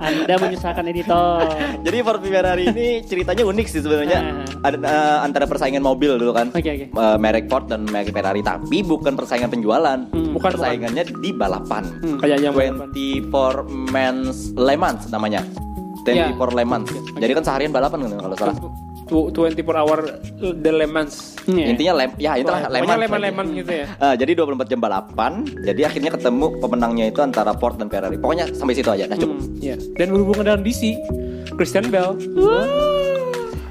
Anda 0.00 0.34
menyusahkan 0.36 0.84
editor. 0.88 1.48
Jadi 1.86 1.96
Ford 2.04 2.20
Ferrari 2.22 2.64
ini 2.70 2.86
ceritanya 3.04 3.44
unik 3.48 3.66
sih 3.66 3.80
sebenarnya. 3.82 4.18
Ah. 4.20 4.68
Ada 4.70 4.76
eh, 4.80 5.18
antara 5.24 5.44
persaingan 5.48 5.82
mobil 5.82 6.16
dulu 6.20 6.32
kan. 6.36 6.52
Oke 6.52 6.70
oke. 6.70 6.86
Eh, 6.92 7.16
merek 7.20 7.48
Ford 7.48 7.66
dan 7.68 7.88
merek 7.88 8.12
Ferrari 8.12 8.40
tapi 8.44 8.84
bukan 8.84 9.16
persaingan 9.16 9.50
penjualan. 9.50 9.98
Hmm. 10.10 10.32
Bukan, 10.36 10.50
persaingannya 10.56 11.04
di 11.20 11.30
balapan. 11.32 11.84
Hmm. 12.04 12.18
Kayak 12.20 12.38
yang 12.44 12.54
24 12.54 13.92
Men's 13.92 14.52
Le 14.54 14.74
Mans 14.76 15.02
namanya. 15.08 15.42
24 16.06 16.38
Le 16.54 16.64
Mans. 16.64 16.88
Jadi 17.18 17.32
kan 17.34 17.44
seharian 17.44 17.72
balapan 17.74 18.06
kan 18.06 18.10
kalau 18.22 18.36
salah. 18.38 18.85
Tu- 19.06 19.30
24 19.30 19.62
hour 19.76 19.98
The 20.40 20.72
Le 20.72 20.86
Mans. 20.86 21.38
Iya. 21.46 21.66
Intinya 21.70 21.92
lem 21.94 22.10
ya 22.18 22.34
itu 22.34 22.50
lah 22.50 22.66
Le 22.66 22.82
Pokoknya 22.82 22.90
Mans. 22.90 23.04
leman-leman 23.06 23.46
gitu 23.54 23.72
ya. 23.72 23.86
Eh, 23.86 24.14
jadi 24.18 24.30
24 24.34 24.66
jam 24.66 24.80
balapan. 24.82 25.32
Jadi 25.62 25.80
akhirnya 25.82 26.10
ketemu 26.10 26.46
pemenangnya 26.58 27.06
itu 27.06 27.22
antara 27.22 27.54
Ford 27.54 27.78
dan 27.78 27.86
Ferrari. 27.86 28.18
Pokoknya 28.18 28.50
sampai 28.50 28.74
situ 28.74 28.90
aja. 28.90 29.06
Nah, 29.06 29.14
cukup. 29.14 29.38
Hmm. 29.38 29.62
Iya. 29.62 29.76
Dan 29.94 30.10
berhubungan 30.10 30.44
dengan 30.44 30.60
DC, 30.60 30.82
Christian 31.54 31.86
Bell. 31.86 32.18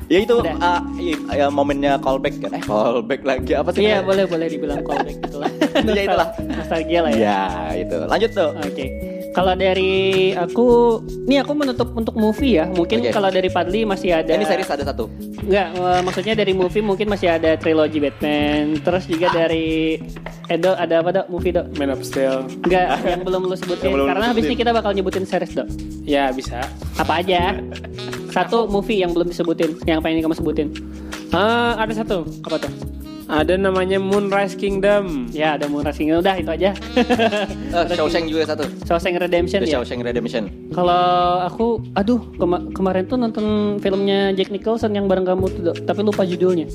Ya 0.05 0.21
itu 0.21 0.37
Udah. 0.37 0.85
i- 1.01 1.17
ya, 1.33 1.49
momennya 1.49 1.97
callback 1.97 2.37
kan. 2.37 2.53
Eh 2.53 2.61
callback 2.61 3.25
lagi 3.25 3.57
apa 3.57 3.73
sih? 3.73 3.89
Iya 3.89 4.05
boleh 4.05 4.29
boleh 4.29 4.45
dibilang 4.45 4.85
callback 4.85 5.17
gitu 5.19 5.37
lah. 5.41 5.49
Ya, 5.75 6.03
itulah. 6.07 6.29
Nostalgia 6.39 6.99
lah 7.03 7.11
ya. 7.11 7.19
Ya 7.19 7.41
itu. 7.75 7.97
Lanjut 8.05 8.31
tuh. 8.31 8.49
Oke. 8.55 8.85
Kalau 9.35 9.51
dari 9.51 10.31
aku, 10.31 11.03
nih 11.27 11.43
aku 11.43 11.51
menutup 11.59 11.91
untuk 11.91 12.15
movie 12.15 12.55
ya. 12.55 12.71
Mungkin 12.71 13.03
Oke. 13.03 13.11
kalau 13.11 13.27
dari 13.27 13.51
Padli 13.51 13.83
masih 13.83 14.15
ada. 14.15 14.31
Ini 14.31 14.47
series 14.47 14.71
ada 14.71 14.87
satu. 14.87 15.11
Enggak, 15.43 15.75
eh, 15.75 16.01
maksudnya 16.07 16.33
dari 16.39 16.55
movie 16.55 16.79
mungkin 16.79 17.11
masih 17.11 17.35
ada 17.35 17.59
trilogi 17.59 17.99
Batman. 17.99 18.79
Terus 18.79 19.03
juga 19.11 19.27
dari 19.35 19.99
Edo 20.47 20.71
ada 20.79 21.03
apa 21.03 21.09
dok? 21.11 21.25
Movie 21.27 21.51
dok? 21.51 21.67
Man 21.75 21.91
of 21.91 21.99
Steel. 22.07 22.47
Enggak, 22.63 23.03
yang 23.03 23.21
belum 23.27 23.51
lu 23.51 23.55
sebutin. 23.59 23.91
Belum 23.91 24.07
lu 24.07 24.11
Karena 24.15 24.25
habis 24.31 24.43
ini 24.47 24.55
kita 24.55 24.71
bakal 24.71 24.95
nyebutin 24.95 25.27
series 25.27 25.51
dok. 25.51 25.67
Ya 26.07 26.31
bisa. 26.31 26.63
Apa 26.95 27.19
aja? 27.19 27.59
Satu 28.31 28.71
movie 28.71 29.03
yang 29.03 29.11
belum 29.11 29.27
disebutin, 29.27 29.75
yang 29.83 29.99
pengen 29.99 30.23
kamu 30.23 30.35
sebutin. 30.39 30.71
Ah, 31.35 31.75
ada 31.75 31.91
satu. 31.91 32.23
Apa 32.47 32.55
tuh? 32.63 32.71
Ada 33.25 33.57
namanya 33.57 33.97
Moonrise 33.97 34.53
Kingdom. 34.53 35.25
Ya, 35.29 35.57
ada 35.57 35.65
Moonrise 35.65 35.97
Kingdom. 35.97 36.21
Udah 36.21 36.37
itu 36.37 36.45
aja. 36.47 36.77
Eh, 36.77 37.85
Shawshank 37.91 38.29
juga 38.29 38.45
satu. 38.45 38.69
Shawshank 38.85 39.17
Redemption 39.17 39.59
The 39.59 39.67
ya. 39.67 39.73
Shawshank 39.75 39.99
Redemption. 39.99 40.43
Kalau 40.69 41.01
aku, 41.41 41.65
aduh 41.93 42.21
kema- 42.33 42.69
kemarin 42.69 43.03
tuh 43.03 43.17
nonton 43.17 43.45
filmnya 43.79 44.29
Jack 44.31 44.49
Nicholson 44.49 44.93
yang 44.93 45.05
bareng 45.05 45.25
kamu 45.25 45.45
tuh, 45.49 45.73
tapi 45.79 45.99
lupa 46.01 46.21
judulnya. 46.21 46.69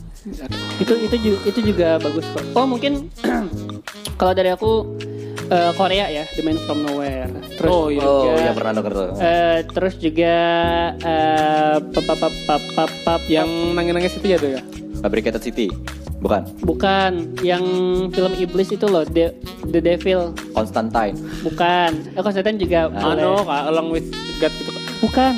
Itu 0.76 0.98
itu 0.98 1.16
ju- 1.16 1.42
itu 1.44 1.60
juga 1.64 1.96
bagus 1.96 2.26
kok. 2.26 2.42
Oh 2.52 2.66
mungkin 2.66 3.06
kalau 4.18 4.34
dari 4.34 4.50
aku 4.50 4.90
eh, 5.46 5.72
Korea 5.72 6.10
ya, 6.10 6.26
The 6.28 6.42
Man 6.42 6.58
from 6.60 6.82
Nowhere. 6.82 7.30
Terus 7.54 7.70
Oh, 7.70 7.86
iya. 7.88 8.02
Oh, 8.02 8.26
juga, 8.26 8.42
ya 8.42 8.52
pernah 8.52 8.72
denger 8.74 8.92
tuh. 8.92 9.08
eh, 9.16 9.58
terus 9.70 9.94
juga 9.96 10.34
pap 11.86 12.04
pap 12.04 12.18
pap 12.18 12.34
pap 12.44 12.62
pap 12.74 12.90
pap 13.04 13.22
Yang 13.24 13.48
nangis-nangis 13.70 14.18
itu 14.18 14.26
ya 14.26 14.36
tuh 14.36 14.50
ya. 14.50 14.60
Fabricated 14.98 15.40
City. 15.40 15.70
Bukan. 16.20 16.44
bukan 16.60 17.12
yang 17.40 17.64
film 18.12 18.32
iblis 18.36 18.68
itu 18.68 18.84
loh, 18.84 19.02
The, 19.02 19.32
The 19.64 19.80
Devil. 19.80 20.36
Constantine. 20.52 21.16
Bukan. 21.40 21.90
Eh 22.12 22.20
Konstantin 22.20 22.60
juga 22.60 22.92
Ah, 22.92 23.16
boleh. 23.16 23.24
Ano, 23.24 23.32
Kak, 23.40 23.62
along 23.72 23.88
with 23.88 24.06
God 24.36 24.52
gitu. 24.52 24.70
Bukan. 25.00 25.32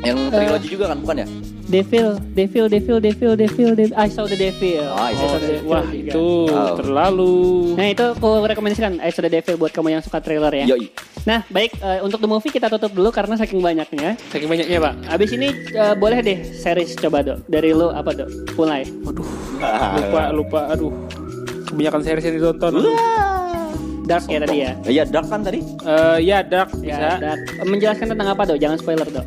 Yang 0.00 0.18
trilogi 0.30 0.68
juga 0.70 0.84
kan, 0.94 0.98
bukan 1.02 1.16
ya? 1.18 1.28
Devil, 1.70 2.18
Devil, 2.34 2.66
Devil, 2.66 2.98
Devil, 2.98 3.32
Devil, 3.38 3.70
Devil. 3.72 3.94
I 3.94 4.10
saw 4.10 4.26
the 4.26 4.34
Devil. 4.34 4.82
Oh, 4.82 4.98
I 4.98 5.14
saw 5.14 5.30
I 5.30 5.38
the 5.38 5.48
Devil 5.54 5.70
Wah, 5.70 5.84
juga. 5.86 5.94
itu 6.02 6.26
Oh. 6.50 6.74
terlalu. 6.74 7.34
Nah 7.78 7.86
itu 7.86 8.04
aku 8.10 8.28
rekomendasikan 8.42 8.98
I 8.98 9.08
saw 9.08 9.22
the 9.22 9.30
Devil 9.30 9.54
buat 9.54 9.70
kamu 9.70 9.94
yang 9.94 10.02
suka 10.02 10.18
trailer 10.18 10.50
ya. 10.52 10.66
Yoi. 10.66 10.90
Nah 11.22 11.46
baik 11.46 11.78
eh, 11.78 12.02
untuk 12.02 12.18
the 12.18 12.26
movie 12.26 12.50
kita 12.50 12.66
tutup 12.66 12.90
dulu 12.90 13.08
karena 13.08 13.38
saking 13.38 13.62
banyaknya. 13.62 14.18
Saking 14.28 14.50
banyaknya, 14.50 14.78
Pak. 14.78 14.94
Abis 15.08 15.30
ini 15.30 15.48
eh, 15.70 15.94
boleh 15.94 16.18
deh 16.18 16.38
series 16.44 16.98
coba 16.98 17.22
dok. 17.22 17.46
Dari 17.46 17.70
lu 17.70 17.88
apa 17.88 18.10
dok? 18.12 18.28
Mulai. 18.58 18.82
Lupa, 19.94 20.22
lupa. 20.34 20.60
Aduh. 20.68 20.90
Kebanyakan 21.66 22.00
series 22.02 22.24
yang 22.26 22.34
ditonton. 22.34 22.82
Dark 24.10 24.26
ya 24.26 24.38
tadi 24.40 24.56
ya. 24.58 24.72
Iya, 24.84 25.02
Dark 25.06 25.26
kan 25.30 25.40
tadi? 25.40 25.60
Eh, 25.62 26.18
ya, 26.20 26.42
Dark 26.42 26.74
bisa. 26.74 26.98
Ya, 26.98 27.10
Dark. 27.16 27.40
Menjelaskan 27.62 28.06
tentang 28.08 28.28
apa 28.28 28.42
dok? 28.44 28.58
Jangan 28.58 28.76
spoiler 28.76 29.06
dok. 29.06 29.26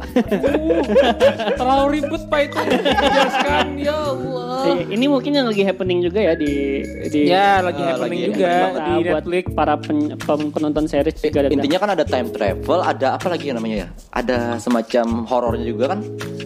Terlalu 1.56 1.86
ribet, 1.94 2.24
Pak 2.28 2.40
itu. 2.44 2.58
Jelaskan, 2.60 3.66
ya 3.80 3.96
Allah. 3.96 4.52
Eh, 4.66 4.80
ini 4.92 5.06
mungkin 5.08 5.32
yang 5.32 5.48
lagi 5.48 5.60
happening 5.62 6.00
juga 6.02 6.20
ya 6.22 6.34
di 6.34 6.84
di 7.06 7.20
Ya, 7.26 7.60
lagi 7.60 7.80
Ah, 7.80 7.88
happening 7.94 8.20
lagi 8.22 8.32
juga 8.34 8.48
happening 8.48 8.72
Nah, 8.74 8.84
di 9.00 9.04
buat 9.06 9.24
Netflix. 9.24 9.46
para 9.54 9.74
pen- 9.78 10.12
pen- 10.18 10.52
penonton 10.52 10.86
series 10.86 11.18
juga 11.18 11.38
ada 11.42 11.50
Intinya 11.50 11.78
kan 11.78 11.90
ada 11.92 12.04
time 12.04 12.30
travel, 12.30 12.80
ada 12.82 13.08
apa 13.16 13.28
lagi 13.30 13.46
yang 13.46 13.58
namanya 13.58 13.78
ya? 13.78 13.88
Ada 14.14 14.38
semacam 14.58 15.06
horornya 15.26 15.66
juga 15.66 15.86
kan? 15.92 16.00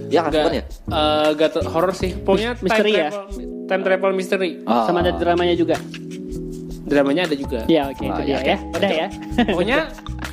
Ya 0.08 0.22
kan, 0.24 0.34
ya? 0.52 0.64
Eh, 0.64 1.30
gak 1.36 1.50
tau, 1.52 1.62
horror 1.68 1.94
sih. 1.94 2.14
Pokoknya 2.16 2.58
Misteri 2.58 2.92
time 2.92 2.98
ya? 2.98 3.10
travel, 3.12 3.26
time 3.68 3.82
travel 3.84 4.12
misteri. 4.14 4.50
Ah. 4.64 4.86
sama 4.86 5.02
ada 5.02 5.12
dramanya 5.12 5.54
juga. 5.54 5.78
Dramanya 6.88 7.28
ada 7.28 7.36
juga. 7.36 7.60
Ya 7.68 7.92
oke 7.92 8.00
itu 8.00 8.22
dia 8.24 8.40
ya, 8.40 8.40
ya. 8.42 8.58
Udah 8.72 8.92
ya. 8.92 9.08
Pokoknya 9.52 9.80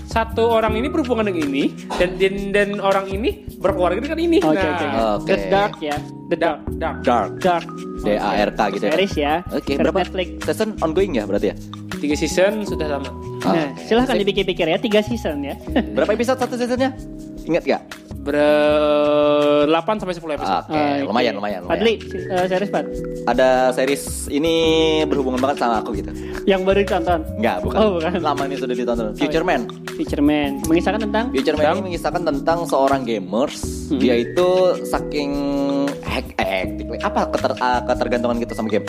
satu 0.06 0.46
orang 0.46 0.78
ini 0.78 0.86
berhubungan 0.86 1.26
dengan 1.26 1.50
ini 1.50 1.74
dan 1.98 2.14
dan, 2.14 2.34
dan 2.54 2.68
orang 2.78 3.10
ini 3.10 3.42
berkeluarga 3.58 3.98
dengan 3.98 4.20
ini. 4.22 4.38
Oke 4.38 4.54
nah, 4.54 4.70
oke. 4.70 4.86
Oke. 5.26 5.28
The 5.34 5.36
Dark 5.50 5.74
ya. 5.82 5.96
The 6.30 6.36
Dark. 6.38 6.60
dark. 6.78 6.98
Dark. 7.02 7.32
Dark. 7.42 7.66
D 8.04 8.14
A 8.14 8.30
R 8.46 8.50
K 8.54 8.60
gitu 8.78 8.84
ya. 8.86 8.92
Series 8.94 9.14
ya. 9.18 9.34
Oke, 9.50 9.74
Series 9.74 9.82
berapa 9.82 9.98
Netflix. 10.06 10.28
season 10.46 10.70
ongoing 10.78 11.18
ya 11.18 11.24
berarti 11.26 11.50
ya? 11.50 11.56
Tiga 11.98 12.14
season 12.14 12.62
sudah 12.62 12.86
lama. 12.86 13.10
Ah. 13.42 13.52
Nah, 13.52 13.68
silahkan 13.80 14.14
dipikir-pikir 14.20 14.66
ya, 14.68 14.78
tiga 14.78 15.00
season 15.02 15.42
ya. 15.42 15.56
Berapa 15.96 16.14
episode 16.14 16.38
satu 16.38 16.54
seasonnya? 16.54 16.92
Ingat 17.44 17.62
gak? 17.64 17.82
Ber 18.24 18.36
8 19.68 20.00
sampai 20.00 20.14
10 20.16 20.32
episode. 20.32 20.64
Oke, 20.64 20.72
Ah, 20.72 20.96
oke. 20.96 21.12
lumayan, 21.12 21.32
lumayan, 21.36 21.60
lumayan. 21.60 21.76
Fadli, 21.76 21.94
si- 22.00 22.24
eh, 22.24 22.46
series 22.48 22.70
Ada 23.24 23.48
series 23.72 24.02
ini 24.28 24.54
berhubungan 25.04 25.36
banget 25.38 25.60
sama 25.60 25.80
aku 25.80 25.92
gitu. 25.92 26.08
yang 26.44 26.64
baru 26.64 26.84
ditonton. 26.84 27.20
Enggak, 27.36 27.56
bukan. 27.60 27.76
Oh, 27.76 27.88
bukan. 27.96 28.12
Lama 28.20 28.42
ini 28.44 28.56
sudah 28.56 28.72
ditonton. 28.72 29.12
Future 29.12 29.44
Man. 29.44 29.68
Fisherman, 29.94 30.58
mengisahkan 30.66 31.00
tentang 31.04 31.24
Future 31.30 31.54
Man 31.54 31.64
ini 31.70 31.82
mengisahkan 31.86 32.22
tentang 32.24 32.58
seorang 32.66 33.06
gamers. 33.06 33.60
Hmm. 33.88 34.00
Dia 34.00 34.14
itu 34.20 34.48
saking 34.82 35.30
hack, 36.02 36.26
eh, 36.36 36.48
hektik. 36.66 36.86
apa 37.00 37.20
keter, 37.28 37.52
ah, 37.58 37.80
ketergantungan 37.84 38.36
gitu 38.40 38.52
sama 38.52 38.68
game. 38.68 38.86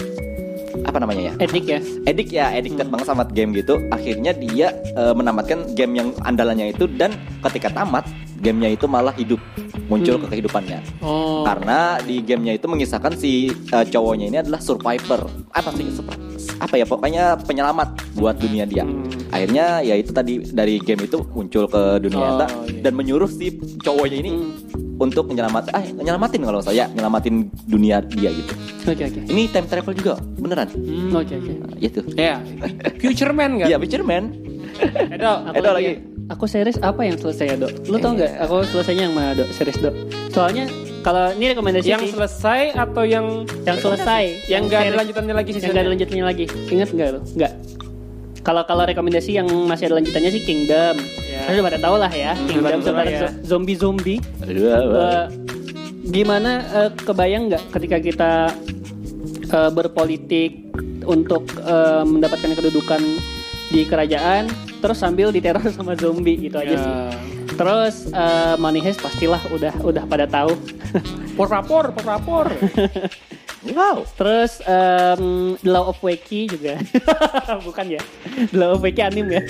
Apa 0.85 0.97
namanya 0.99 1.31
ya? 1.31 1.33
edik 1.41 1.65
ya. 1.65 1.79
Edik 2.05 2.29
ya, 2.29 2.45
addicted 2.51 2.87
banget 2.87 3.05
sama 3.05 3.23
game 3.25 3.51
gitu. 3.53 3.79
Akhirnya 3.89 4.31
dia 4.31 4.67
eh, 4.95 5.13
menamatkan 5.13 5.71
game 5.73 5.93
yang 5.95 6.09
andalannya 6.21 6.71
itu 6.71 6.85
dan 6.87 7.13
ketika 7.43 7.71
tamat, 7.71 8.05
gamenya 8.39 8.75
itu 8.75 8.85
malah 8.85 9.13
hidup, 9.15 9.39
muncul 9.87 10.19
ke 10.21 10.27
kehidupannya. 10.31 10.79
Oh. 10.99 11.43
Karena 11.45 11.99
di 12.01 12.19
gamenya 12.21 12.57
itu 12.57 12.67
mengisahkan 12.67 13.13
si 13.15 13.49
eh, 13.51 13.85
cowoknya 13.87 14.25
ini 14.31 14.37
adalah 14.41 14.59
survivor. 14.59 15.27
Apa 15.55 15.69
sih? 15.75 15.87
Apa 16.59 16.75
ya 16.79 16.85
pokoknya 16.87 17.39
penyelamat 17.43 18.15
buat 18.15 18.35
dunia 18.39 18.63
dia. 18.67 18.83
Akhirnya 19.31 19.83
ya 19.83 19.95
itu 19.99 20.15
tadi 20.15 20.39
dari 20.51 20.79
game 20.79 21.03
itu 21.07 21.19
muncul 21.35 21.67
ke 21.67 21.99
dunia 21.99 22.15
Oh, 22.15 22.23
nyata 22.39 22.47
iya. 22.71 22.81
dan 22.87 22.93
menyuruh 22.95 23.27
si 23.27 23.51
cowoknya 23.83 24.17
ini 24.23 24.31
untuk 24.95 25.27
menyelamat 25.27 25.75
ah 25.75 25.83
menyelamatin 25.91 26.39
kalau 26.39 26.63
nggak 26.63 26.71
salah 26.71 26.79
ya, 26.79 26.87
nyelamatin 26.95 27.51
dunia 27.67 27.99
dia 27.99 28.31
gitu. 28.31 28.53
Oke 28.87 29.03
oke. 29.03 29.19
Ini 29.27 29.51
time 29.51 29.67
travel 29.67 29.91
juga 29.91 30.13
beneran. 30.39 30.71
Hmm. 30.71 31.11
Oke 31.19 31.35
oke. 31.35 31.51
Itu. 31.83 31.99
Ya, 32.15 32.39
Future 33.03 33.35
Man 33.35 33.59
kan? 33.59 33.67
Iya, 33.67 33.75
Witcher 33.75 34.07
Man. 34.07 34.31
Edo. 35.11 35.51
Edo 35.51 35.69
lagi. 35.75 35.99
lagi. 35.99 36.14
Aku 36.25 36.49
series 36.49 36.81
apa 36.81 37.05
yang 37.05 37.21
selesai 37.21 37.45
ya 37.45 37.55
dok? 37.55 37.85
Lu 37.85 38.01
tau 38.01 38.17
nggak? 38.17 38.41
Aku 38.41 38.65
selesainya 38.65 39.05
yang 39.05 39.13
mana 39.13 39.37
dok? 39.37 39.45
Series 39.53 39.77
dok. 39.77 39.93
Soalnya 40.33 40.65
kalau 41.05 41.29
ini 41.31 41.53
rekomendasi 41.53 41.85
Yang 41.85 42.01
sih, 42.01 42.11
selesai 42.17 42.61
atau 42.73 43.05
yang 43.05 43.45
yang 43.61 43.77
selesai, 43.77 44.23
yang 44.49 44.65
gak 44.65 44.89
ada 44.89 45.05
lanjutannya 45.05 45.35
lagi 45.37 45.49
yang 45.49 45.61
seasonnya? 45.61 45.69
gak 45.71 45.83
ada 45.85 45.91
lanjutannya 45.93 46.25
lagi. 46.25 46.45
Ingat 46.65 46.89
nggak 46.89 47.07
lu? 47.13 47.19
Nggak. 47.37 47.51
Kalau 48.41 48.61
kalau 48.65 48.83
rekomendasi 48.85 49.31
yang 49.33 49.45
masih 49.69 49.85
ada 49.85 50.01
lanjutannya 50.01 50.31
sih 50.33 50.41
Kingdom. 50.41 50.95
Ya. 51.21 51.41
Udah 51.45 51.63
pada 51.63 51.77
tahu 51.77 51.95
lah 52.01 52.09
ya. 52.09 52.33
Kingdom 52.43 52.65
lah 52.65 52.71
tentang 52.81 53.05
ya. 53.05 53.19
zo- 53.21 53.35
zombie-zombie. 53.45 54.17
Aduh, 54.41 54.65
Eh, 54.65 55.25
gimana 56.09 56.51
eh, 56.73 56.89
kebayang 57.05 57.53
nggak 57.53 57.63
ketika 57.69 57.97
kita 58.01 58.31
eh, 59.45 59.69
berpolitik 59.69 60.73
untuk 61.05 61.45
eh, 61.61 62.01
mendapatkan 62.01 62.49
kedudukan 62.49 63.01
di 63.69 63.85
kerajaan 63.85 64.49
terus 64.85 65.01
sambil 65.01 65.33
diteror 65.33 65.65
sama 65.73 65.97
zombie 65.97 66.37
gitu 66.37 66.55
aja 66.55 66.69
Ya. 66.69 66.77
sih. 66.77 66.93
Terus 67.55 67.95
eh, 68.07 68.53
Money 68.55 68.79
Heist 68.79 69.01
pastilah 69.01 69.41
udah 69.49 69.73
udah 69.81 70.03
pada 70.05 70.29
tahu. 70.29 70.53
Por 71.37 71.49
rapor, 71.49 71.91
por 71.91 72.05
rapor. 72.05 72.47
Wow. 73.65 74.05
Terus 74.13 74.61
em, 74.63 75.23
The 75.57 75.67
Law 75.67 75.89
of 75.89 75.99
Wacky 75.99 76.47
juga. 76.47 76.79
Bukan 77.67 77.91
ya. 77.91 78.01
The 78.53 78.55
Law 78.55 78.77
of 78.77 78.85
Wacky 78.85 79.01
anim 79.01 79.27
ya. 79.27 79.41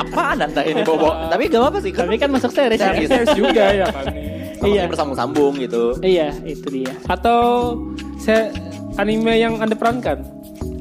Apaan 0.00 0.40
anta 0.40 0.64
ini 0.64 0.82
bobo? 0.82 1.12
Tapi 1.28 1.46
gak 1.46 1.60
apa-apa 1.60 1.78
sih. 1.78 1.92
Tapi 1.92 2.16
kan 2.16 2.26
masuk 2.26 2.50
series 2.50 2.80
ya. 2.80 2.90
Series. 2.90 3.06
Series 3.06 3.34
juga 3.36 3.64
ya 3.70 3.86
kan. 3.86 4.04
Iya. 4.10 4.66
Iya. 4.66 4.82
bersambung-sambung 4.88 5.62
gitu. 5.62 5.94
Iya, 6.00 6.34
itu 6.42 6.66
dia. 6.72 6.90
Atau 7.06 7.76
se 8.18 8.50
anime 8.98 9.36
yang 9.36 9.62
anda 9.62 9.78
perankan? 9.78 10.26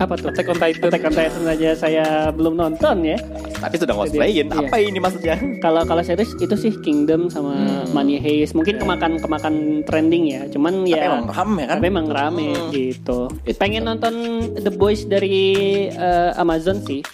Apa 0.01 0.17
tuh? 0.17 0.33
Attack 0.33 0.49
on 0.49 0.57
Titan. 0.57 0.87
Attack 0.89 1.03
on 1.05 1.13
Titan 1.13 1.43
aja 1.45 1.69
saya 1.71 2.05
belum 2.29 2.57
nonton 2.57 3.05
ya. 3.05 3.17
Tapi 3.55 3.75
sudah 3.77 3.93
cosplayin. 3.93 4.49
Iya. 4.49 4.65
Apa 4.65 4.77
ini 4.77 4.97
maksudnya? 4.97 5.37
Kalau 5.61 5.85
kalau 5.85 6.01
series 6.01 6.33
itu 6.35 6.55
sih 6.57 6.73
Kingdom 6.81 7.29
sama 7.29 7.53
Hmm. 7.53 7.85
Money 7.93 8.17
Heist. 8.17 8.57
Mungkin 8.57 8.81
kemakan 8.81 9.21
kemakan 9.21 9.53
trending 9.83 10.25
ya. 10.27 10.41
Cuman 10.49 10.81
Tapi 10.81 10.91
ya 10.91 11.05
emang 11.05 11.29
rame 11.29 11.61
kan? 11.63 11.75
tapi 11.77 11.87
emang 11.87 12.07
rame 12.09 12.47
Hmm. 12.49 12.69
gitu. 12.71 13.29
Itu. 13.29 13.53
Pengen 13.53 13.85
nonton 13.85 14.13
The 14.57 14.71
Boys 14.71 15.05
dari 15.05 15.45
eh, 15.87 16.31
Amazon 16.35 16.81
sih. 16.81 17.05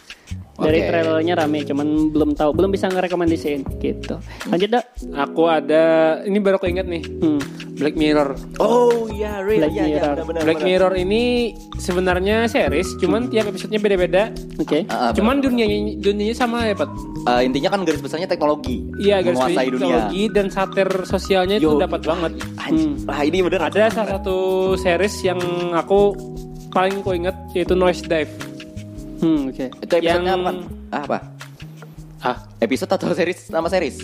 Dari 0.58 0.80
trailernya 0.82 1.34
rame, 1.36 1.62
cuman 1.62 1.88
belum 2.10 2.34
tahu, 2.34 2.50
belum 2.52 2.70
bisa 2.70 2.90
ngerekomendasiin 2.90 3.62
gitu. 3.78 4.18
Lanjut 4.48 4.70
dok. 4.72 4.86
Aku 5.14 5.46
ada 5.46 5.84
ini 6.24 6.38
baru 6.38 6.58
keinget 6.58 6.84
nih 6.84 7.06
Hmm. 7.18 7.38
Black 7.78 7.94
Mirror. 7.94 8.34
Oh 8.58 9.06
iya, 9.08 9.38
real. 9.40 9.62
Black 9.62 9.72
Iya, 9.72 9.78
iya, 9.78 9.94
Mirror. 9.94 10.14
benar-benar. 10.18 10.42
Black 10.44 10.60
Mirror 10.60 10.94
ini 10.98 11.24
sebenarnya 11.78 12.38
series, 12.48 12.90
cuman 12.98 13.30
tiap 13.30 13.46
episodenya 13.48 13.78
beda-beda. 13.78 14.24
Oke. 14.58 14.82
Ah, 14.88 15.10
ah, 15.10 15.12
Cuman 15.14 15.40
dunianya 15.40 15.78
dunianya 15.96 16.34
sama 16.34 16.66
ya, 16.66 16.74
Pat. 16.74 16.90
Eh, 17.28 17.42
intinya 17.44 17.70
kan 17.70 17.86
garis 17.86 18.02
besarnya 18.02 18.26
teknologi. 18.26 18.82
Iya, 18.98 19.22
garis 19.22 19.38
menguasai 19.38 19.54
besar 19.54 19.70
dunia. 19.70 19.86
teknologi 19.86 20.24
dan 20.34 20.46
satir 20.50 20.90
sosialnya 21.06 21.56
itu 21.56 21.70
Yo. 21.70 21.78
dapat 21.78 22.02
banget. 22.02 22.34
Hmm. 22.58 22.98
Ah, 23.06 23.22
ini 23.22 23.38
bener. 23.40 23.62
Ada 23.62 23.94
salah 23.94 24.18
satu 24.18 24.38
series 24.74 25.22
yang 25.22 25.38
aku 25.72 26.18
paling 26.70 27.00
ku 27.00 27.14
inget 27.14 27.38
yaitu 27.54 27.74
Noise 27.74 28.02
Dive. 28.04 28.34
Hmm, 29.18 29.50
oke. 29.50 29.66
Itu 29.76 29.94
episodenya 29.94 30.14
yang- 30.30 30.40
apa? 30.40 30.52
Ah, 30.90 31.04
apa? 31.04 31.18
Ah, 32.20 32.38
Episode 32.58 32.92
atau 32.92 33.14
series? 33.14 33.46
Nama 33.48 33.68
series? 33.68 33.98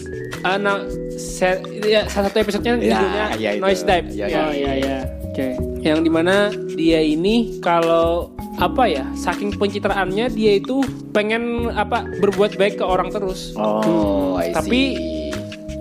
anak 0.44 0.80
se- 1.14 1.56
ya, 1.82 2.04
salah 2.06 2.28
satu 2.28 2.38
episodenya 2.40 2.76
Ya, 2.76 2.84
judulnya 2.94 3.26
ya 3.38 3.50
itu. 3.50 3.62
Noise 3.62 3.84
Dive. 3.84 4.08
Ya, 4.12 4.26
Ya, 4.28 4.40
Oh 4.42 4.52
iya 4.52 4.74
iya. 4.76 4.98
Oke. 5.26 5.48
yang 5.82 6.00
di 6.00 6.08
mana 6.08 6.48
dia 6.70 7.00
ini 7.00 7.58
kalau 7.58 8.30
apa 8.56 8.86
ya 8.86 9.04
saking 9.14 9.50
pencitraannya 9.52 10.30
dia 10.30 10.52
itu 10.56 10.80
pengen 11.10 11.68
apa 11.70 12.06
berbuat 12.14 12.54
baik 12.54 12.78
ke 12.78 12.86
orang 12.86 13.10
terus 13.10 13.52
Oh, 13.54 14.38
I 14.38 14.48
see. 14.48 14.54
Tapi- 14.54 14.98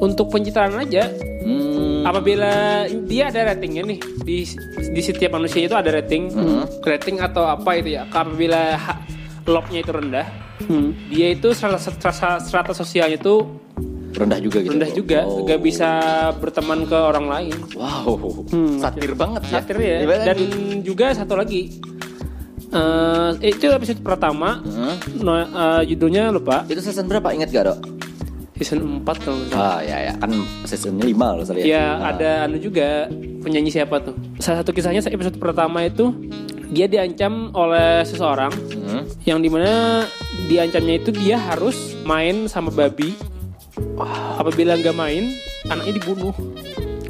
untuk 0.00 0.26
pencitraan 0.28 0.74
aja 0.76 1.06
Hmm. 1.38 2.02
apabila 2.02 2.50
dia 3.04 3.28
ada 3.28 3.52
ratingnya 3.52 3.82
nih 3.84 3.98
di 4.20 4.42
di 4.88 5.00
setiap 5.00 5.32
manusia 5.32 5.62
itu 5.62 5.74
ada 5.74 5.90
rating, 5.92 6.30
rating 6.80 7.18
atau 7.18 7.44
apa 7.44 7.76
itu 7.76 7.94
ya. 7.94 8.06
Apabila 8.08 8.74
ha- 8.74 8.98
lognya 9.44 9.80
itu 9.80 9.90
rendah, 9.90 10.26
Hmm. 10.62 10.94
dia 11.06 11.30
itu 11.30 11.50
strata, 11.50 11.76
strata, 11.76 12.38
strata 12.38 12.72
sosialnya 12.72 13.16
itu 13.16 13.44
rendah 14.12 14.38
juga 14.38 14.58
gitu. 14.60 14.72
rendah 14.72 14.90
juga, 14.92 15.18
Oh. 15.24 15.42
gak 15.42 15.58
bisa 15.58 15.88
berteman 16.36 16.84
ke 16.84 16.94
orang 16.94 17.26
lain. 17.26 17.56
Wow, 17.72 18.44
Hmm, 18.46 18.76
satir 18.78 19.12
banget 19.12 19.42
ya. 19.48 19.52
Satir 19.58 19.76
ya. 19.76 19.96
Dan 20.22 20.36
di- 20.36 20.82
juga 20.82 21.10
satu 21.10 21.32
lagi, 21.32 21.80
eh 22.70 23.30
itu 23.42 23.66
episode 23.68 24.00
pertama, 24.00 24.60
Hmm. 24.60 24.96
no- 25.18 25.48
eh, 25.48 25.82
judulnya 25.86 26.28
lupa, 26.28 26.64
itu 26.66 26.80
season 26.80 27.04
berapa 27.04 27.32
ingat 27.32 27.50
gak 27.50 27.66
dok? 27.66 27.80
season 28.54 29.02
4 29.02 29.16
kalau 29.18 29.42
nggak. 29.42 29.58
Ah 29.58 29.82
ya 29.82 29.98
ya 29.98 30.12
kan 30.14 30.30
seasonnya 30.62 31.02
5 31.02 31.34
loh 31.34 31.42
sorry 31.42 31.66
Ya 31.66 31.98
ada 31.98 32.46
anu 32.46 32.62
juga 32.62 33.10
penyanyi 33.42 33.74
siapa 33.74 33.98
tuh? 33.98 34.14
Salah 34.38 34.62
satu 34.62 34.70
kisahnya 34.70 35.02
episode 35.02 35.34
pertama 35.34 35.82
itu 35.82 36.14
dia 36.72 36.88
diancam 36.88 37.52
oleh 37.52 38.00
seseorang 38.02 38.50
Hmm. 38.82 39.04
yang 39.24 39.38
di 39.38 39.48
mana 39.48 40.02
diancamnya 40.48 40.98
itu 40.98 41.12
dia 41.12 41.36
harus 41.36 41.94
main 42.02 42.48
sama 42.48 42.72
babi. 42.72 43.12
Apabila 44.36 44.76
nggak 44.76 44.96
main, 44.96 45.32
anaknya 45.68 45.96
dibunuh. 45.96 46.34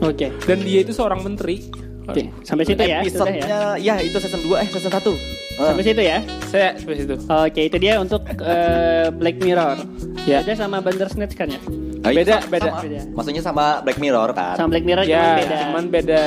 Oke. 0.03 0.31
Dan 0.44 0.59
dia 0.62 0.83
itu 0.83 0.90
seorang 0.90 1.22
menteri. 1.22 1.62
Oke, 2.03 2.35
sampai 2.42 2.66
situ 2.66 2.83
ya. 2.83 2.83
Sudah 2.83 2.90
ya. 2.90 3.01
Episodenya 3.07 3.59
ya 3.79 3.94
itu 4.03 4.18
season 4.18 4.42
2 4.42 4.59
eh 4.59 4.68
season 4.68 4.90
1 4.90 5.14
Sampai 5.53 5.85
situ 5.87 6.03
ya. 6.03 6.18
Saya 6.51 6.68
seperti 6.75 7.01
itu. 7.07 7.16
Oke, 7.22 7.61
itu 7.70 7.77
dia 7.79 7.94
untuk 8.03 8.27
eh, 8.27 9.07
Black 9.14 9.38
Mirror. 9.38 9.79
Ya. 10.27 10.42
Beda 10.42 10.59
sama 10.59 10.83
Bandersnatch 10.83 11.38
kan 11.38 11.51
ya? 11.51 11.61
Beda, 12.05 12.43
beda. 12.45 12.71
Beda. 12.79 13.01
Maksudnya 13.09 13.38
sama 13.41 13.79
Black 13.81 13.97
Mirror 13.97 14.31
kan 14.33 14.55
Sama 14.55 14.71
Black 14.71 14.83
Mirror 14.83 15.05
cuman 15.05 15.15
Ya, 15.15 15.38
beda. 15.38 15.57
cuman 15.62 15.85
beda 15.87 16.23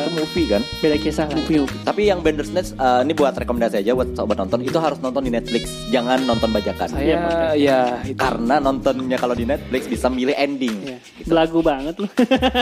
Itu 0.00 0.10
movie 0.14 0.46
kan 0.46 0.62
Beda 0.78 0.96
kisah 0.96 1.26
lah. 1.26 1.38
Tapi 1.84 2.02
yang 2.04 2.18
Bandersnatch 2.18 2.72
eh, 2.72 3.00
ini 3.02 3.12
buat 3.12 3.34
rekomendasi 3.34 3.76
aja 3.78 3.92
buat 3.92 4.08
sobat 4.12 4.36
nonton 4.36 4.60
itu 4.62 4.76
harus 4.76 4.96
nonton 4.98 5.20
di 5.20 5.30
Netflix 5.30 5.68
jangan 5.88 6.24
nonton 6.24 6.48
bajakan 6.48 6.88
saya 6.88 7.16
ya 7.54 8.00
itu. 8.02 8.16
karena 8.16 8.56
nontonnya 8.58 9.16
kalau 9.16 9.32
di 9.32 9.44
Netflix 9.44 9.84
bisa 9.84 10.08
milih 10.08 10.32
ending 10.34 10.76
Iya. 10.80 10.98
Belagu 11.24 11.60
banget 11.60 11.94
lu. 11.96 12.08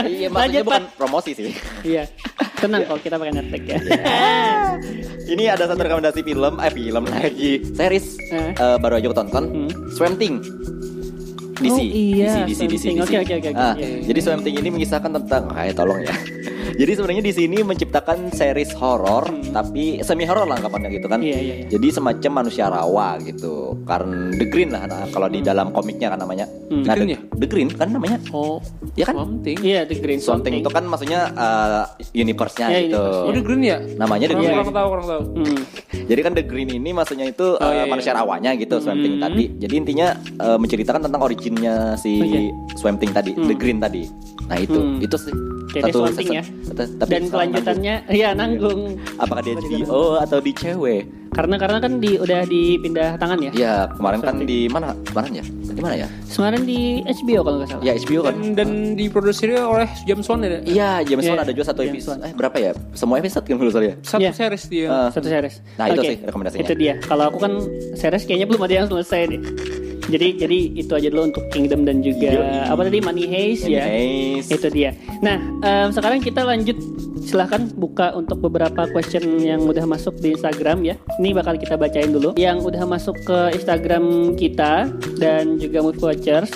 Iya 0.03 0.27
maksudnya 0.27 0.35
Lanjut, 0.59 0.63
bukan 0.65 0.83
Pak. 0.83 0.95
promosi 0.97 1.31
sih 1.33 1.55
Iya. 1.83 2.03
Tenang 2.57 2.83
kalau 2.83 2.99
kita 2.99 3.15
pakai 3.15 3.33
Netflix 3.33 3.63
ya. 3.63 3.77
Ini 5.27 5.43
ada 5.49 5.63
satu 5.65 5.79
rekomendasi 5.79 6.19
film, 6.21 6.53
eh 6.57 6.71
film 6.71 7.03
lagi, 7.05 7.51
series 7.69 8.17
Eh. 8.27 8.51
eh, 8.51 8.77
baru 8.77 8.97
aja 8.97 9.05
aku 9.05 9.15
tonton, 9.15 9.43
Hmm. 9.47 9.69
Swamp 9.89 10.17
Thing. 10.17 10.39
DC, 11.57 11.73
Oh, 11.73 11.81
iya, 11.81 12.45
DC, 12.45 12.61
DC, 12.61 12.61
DC. 12.67 12.85
DC. 12.93 13.01
Oke, 13.01 13.15
oke, 13.21 13.33
oke. 13.39 13.49
Ah. 13.53 13.73
Jadi 13.77 14.19
Swamp 14.21 14.41
Thing 14.41 14.55
ini 14.55 14.69
mengisahkan 14.71 15.11
tentang, 15.11 15.43
kayak 15.49 15.73
tolong 15.73 16.01
ya. 16.01 16.13
Jadi 16.77 16.91
sebenarnya 16.93 17.23
di 17.23 17.33
sini 17.33 17.57
menciptakan 17.63 18.29
series 18.29 18.69
horor, 18.75 19.25
tapi 19.49 19.97
semi 20.05 20.27
horor 20.27 20.45
lah 20.45 20.61
anggapannya 20.61 20.93
gitu 20.93 21.07
kan. 21.07 21.17
Hmm. 21.17 21.25
Iya, 21.25 21.37
iya, 21.39 21.53
iya. 21.63 21.67
Jadi 21.73 21.87
semacam 21.89 22.31
manusia 22.43 22.69
rawa 22.69 23.17
gitu. 23.23 23.81
Karena 23.81 24.29
The 24.29 24.45
Green 24.45 24.69
lah 24.69 24.85
nah, 24.85 25.09
kalau 25.09 25.25
di 25.25 25.41
dalam 25.41 25.73
komiknya 25.73 26.13
kan 26.13 26.19
namanya. 26.21 26.45
Hmm. 26.69 26.85
Nah, 26.85 26.93
The 26.93 27.01
Green 27.01 27.09
The, 27.09 27.15
ya? 27.17 27.19
The 27.33 27.47
Green 27.47 27.69
kan 27.71 27.87
namanya. 27.89 28.17
Oh, 28.29 28.61
Ya 28.93 29.05
kan? 29.09 29.15
something. 29.15 29.57
Iya, 29.61 29.81
The 29.85 29.97
Green 29.97 30.21
Swamp 30.21 30.41
Thing 30.43 30.59
itu 30.59 30.69
kan 30.69 30.83
maksudnya 30.85 31.31
eh, 31.33 31.83
universe-nya 32.13 32.67
Ya, 32.67 32.79
gitu. 32.85 33.01
universe-nya. 33.01 33.25
Oh, 33.25 33.33
The 33.33 33.41
Green 33.41 33.61
ya? 33.63 33.77
Namanya 33.97 34.25
The 34.27 34.35
Green. 34.35 34.53
kurang 34.53 34.73
tahu, 34.75 34.87
kurang 34.91 35.07
tahu. 35.07 35.21
Hmm. 35.33 35.59
Jadi 36.09 36.21
kan 36.21 36.31
The 36.33 36.43
Green 36.43 36.69
ini 36.69 36.89
maksudnya 36.93 37.25
itu 37.25 37.47
Oh, 37.47 37.63
uh, 37.63 37.71
iya, 37.73 37.83
iya. 37.83 37.89
manusia 37.89 38.11
rawanya 38.13 38.51
gitu 38.53 38.77
Swamp 38.77 39.01
Thing 39.01 39.17
tadi. 39.17 39.43
Jadi 39.55 39.73
intinya 39.73 40.07
uh, 40.37 40.57
menceritakan 40.59 41.01
tentang 41.01 41.21
originnya 41.47 41.75
si 41.95 42.19
Oke. 42.19 42.41
Swamp 42.75 42.99
Thing 42.99 43.11
tadi, 43.11 43.31
The 43.33 43.55
Green 43.55 43.79
tadi. 43.79 44.03
Nah 44.45 44.57
itu, 44.57 44.75
Hmm. 44.75 44.99
itu 44.99 45.15
sih 45.17 45.33
Jadi 45.69 45.91
Swamp 45.91 46.15
Thing 46.15 46.31
ya. 46.33 46.43
Tapi 46.73 47.07
Dan 47.09 47.23
kelanjutannya 47.27 47.95
ya 48.09 48.31
nanggung. 48.31 48.95
nanggung. 48.95 49.19
apakah 49.19 49.41
di 49.41 49.51
HBO 49.53 50.15
atau 50.17 50.39
di 50.39 50.51
cewek? 50.51 51.03
Karena 51.29 51.55
karena 51.55 51.77
kan 51.77 51.99
di 51.99 52.15
udah 52.15 52.43
dipindah 52.43 53.15
tangan 53.15 53.37
ya. 53.37 53.51
Ya 53.53 53.73
kemarin 53.91 54.19
kan 54.19 54.31
Swamp 54.33 54.39
Thing. 54.41 54.49
di 54.49 54.59
mana? 54.67 54.95
Kemarin 55.05 55.31
ya? 55.33 55.45
Di 55.67 55.81
mana 55.83 55.95
ya? 55.95 56.07
Kemarin 56.25 56.61
di 56.63 56.79
HBO 57.05 57.39
kalau 57.43 57.57
nggak 57.61 57.69
salah. 57.69 57.83
Ya 57.83 57.93
HBO 57.93 58.21
kan. 58.23 58.33
Dan, 58.33 58.47
dan 58.55 58.69
diproduksi 58.95 59.43
oleh 59.51 59.87
James 60.03 60.25
Wan 60.25 60.39
ya? 60.41 60.49
Iya, 60.63 60.89
James 61.05 61.23
Iya, 61.23 61.31
Wan 61.31 61.39
ada 61.43 61.51
juga 61.51 61.65
satu 61.67 61.81
James 61.83 61.95
episode. 61.99 62.19
Eh 62.21 62.33
berapa 62.33 62.57
ya? 62.57 62.71
Semua 62.93 63.15
episode 63.19 63.43
kan 63.43 63.55
menurut 63.55 63.75
saya. 63.75 63.93
Satu 64.01 64.23
Iya. 64.23 64.31
series 64.33 64.63
dia. 64.65 64.87
Eh, 64.87 65.09
Satu 65.11 65.27
series. 65.27 65.55
Nah, 65.77 65.85
itu 65.87 65.99
Oke, 65.99 66.07
sih 66.07 66.17
rekomendasinya. 66.23 66.63
Itu 66.63 66.73
dia. 66.73 66.93
Kalau 67.01 67.23
aku 67.27 67.37
kan 67.37 67.53
series 67.93 68.23
kayaknya 68.25 68.47
belum 68.47 68.61
ada 68.63 68.73
yang 68.73 68.87
selesai 68.87 69.21
nih. 69.29 69.41
Jadi 70.07 70.27
jadi 70.39 70.57
itu 70.79 70.91
aja 70.95 71.07
dulu 71.11 71.29
untuk 71.29 71.43
Kingdom 71.51 71.83
dan 71.83 71.99
juga 71.99 72.31
Yoi. 72.31 72.71
apa 72.71 72.81
tadi 72.87 72.99
Money 73.03 73.25
Heist 73.27 73.67
ya. 73.67 73.83
Anyways. 73.83 74.47
Itu 74.47 74.67
dia. 74.71 74.95
Nah, 75.19 75.37
em, 75.63 75.89
sekarang 75.91 76.23
kita 76.23 76.47
lanjut 76.47 76.79
silahkan 77.27 77.67
buka 77.75 78.15
untuk 78.15 78.39
beberapa 78.39 78.87
question 78.95 79.43
yang 79.43 79.67
udah 79.67 79.83
masuk 79.83 80.15
di 80.23 80.31
Instagram 80.31 80.87
ya. 80.87 80.95
Ini 81.19 81.35
bakal 81.35 81.59
kita 81.59 81.75
bacain 81.75 82.15
dulu. 82.15 82.39
Yang 82.39 82.71
udah 82.71 82.83
masuk 82.87 83.19
ke 83.27 83.39
Instagram 83.59 84.35
kita 84.39 84.87
dan 85.19 85.59
juga 85.59 85.83
Movie 85.83 86.15
Watchers. 86.15 86.51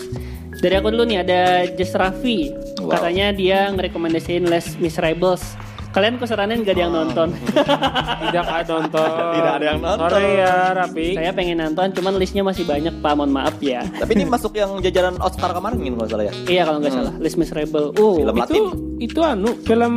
Dari 0.62 0.78
aku 0.78 0.94
dulu 0.94 1.04
nih 1.10 1.20
ada 1.26 1.42
Jess 1.76 1.92
Raffi. 1.98 2.54
Wow. 2.80 2.96
Katanya 2.96 3.36
dia 3.36 3.68
ngerekomendasiin 3.74 4.48
Les 4.48 4.78
Miserables. 4.80 5.44
Kalian 5.92 6.16
keseranin 6.16 6.64
gak 6.64 6.72
ada 6.72 6.82
yang 6.82 6.94
nonton? 6.94 7.28
Tidak 7.36 8.46
ada 8.48 8.64
nonton. 8.64 9.10
Tidak 9.36 9.54
ada 9.60 9.66
yang 9.66 9.80
nonton. 9.80 10.08
Sorry 10.08 10.32
ya, 10.40 10.56
Rapi. 10.72 11.08
Saya 11.20 11.32
pengen 11.32 11.58
nonton, 11.60 11.88
cuman 11.92 12.14
listnya 12.16 12.42
masih 12.42 12.64
banyak 12.64 12.96
pak. 12.98 13.12
Mohon 13.12 13.32
maaf 13.36 13.56
ya. 13.60 13.84
Tapi 13.84 14.12
ini 14.16 14.24
masuk 14.24 14.56
yang 14.56 14.80
jajaran 14.80 15.20
Oscar 15.20 15.52
kemarin 15.52 15.84
kalau 15.84 16.08
salah 16.08 16.26
ya. 16.26 16.34
Iya 16.48 16.62
kalau 16.64 16.80
nggak 16.80 16.94
salah, 16.94 17.14
Les 17.20 17.36
Miserable. 17.36 17.92
Uh, 17.94 18.24
Film 18.24 18.32
itu 18.32 18.40
Latin. 18.40 18.64
itu 19.02 19.20
anu 19.20 19.52
film 19.62 19.94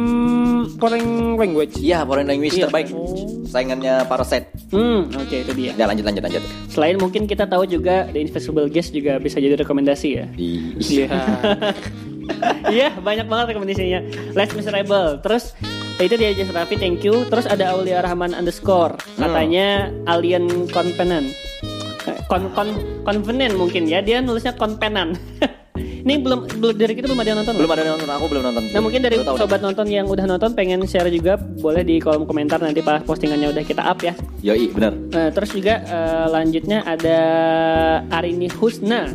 foreign 0.76 1.06
language. 1.38 1.78
Iya, 1.78 2.02
foreign 2.02 2.26
language 2.26 2.54
Iya. 2.54 2.66
terbaik. 2.66 2.88
Saingannya 3.46 3.94
Parasite. 4.04 4.50
Hmm, 4.74 5.06
oke 5.14 5.36
itu 5.36 5.52
dia. 5.54 5.70
Ya 5.74 5.86
lanjut 5.86 6.02
lanjut 6.02 6.26
lanjut. 6.26 6.42
Selain 6.66 6.98
mungkin 6.98 7.24
kita 7.24 7.46
tahu 7.46 7.64
juga 7.64 8.10
The 8.10 8.18
Invisible 8.18 8.66
Guest 8.66 8.90
juga 8.90 9.22
bisa 9.22 9.38
jadi 9.38 9.54
rekomendasi 9.56 10.08
ya. 10.10 10.26
Iya. 10.34 11.06
Iya, 12.64 12.96
banyak 12.96 13.28
banget 13.28 13.52
rekomendasinya. 13.52 14.00
Les 14.32 14.50
Miserable. 14.56 15.20
Terus 15.20 15.52
itu 16.02 16.14
dia 16.18 16.34
Jess 16.34 16.50
Raffi, 16.50 16.74
thank 16.74 17.06
you. 17.06 17.22
Terus 17.30 17.46
ada 17.46 17.70
Aulia 17.74 18.02
Rahman 18.02 18.34
underscore. 18.34 18.98
Katanya 19.14 19.94
Alien 20.10 20.66
Convenant. 20.70 21.30
Eh, 22.04 22.18
Con, 22.26 22.50
con, 22.56 22.74
Convenant 23.06 23.54
mungkin 23.54 23.86
ya. 23.86 24.02
Dia 24.02 24.18
nulisnya 24.18 24.58
Convenant. 24.58 25.14
Ini 26.04 26.20
belum 26.20 26.60
belum 26.60 26.76
dari 26.76 26.92
kita 26.92 27.08
belum 27.08 27.20
ada 27.24 27.28
yang 27.32 27.38
nonton. 27.40 27.54
belum 27.56 27.72
ada 27.72 27.80
yang 27.80 27.92
nonton, 27.96 28.10
aku 28.12 28.24
belum 28.28 28.42
nonton. 28.44 28.62
Nah 28.76 28.80
mungkin 28.84 29.00
dari 29.00 29.16
sobat 29.24 29.60
nonton 29.64 29.86
yang 29.88 30.04
udah 30.04 30.28
nonton 30.28 30.52
pengen 30.52 30.84
share 30.84 31.08
juga 31.08 31.40
boleh 31.40 31.80
di 31.80 31.96
kolom 31.96 32.28
komentar 32.28 32.60
nanti 32.60 32.84
pas 32.84 33.00
postingannya 33.00 33.48
udah 33.48 33.64
kita 33.64 33.80
up 33.80 34.04
ya. 34.04 34.12
deh. 34.12 34.52
Yoi, 34.52 34.68
benar. 34.70 34.92
Nah, 34.92 35.32
terus 35.32 35.50
juga 35.56 35.80
eh, 35.80 36.26
lanjutnya 36.28 36.84
ada 36.84 37.18
Arini 38.12 38.52
Husna. 38.52 39.08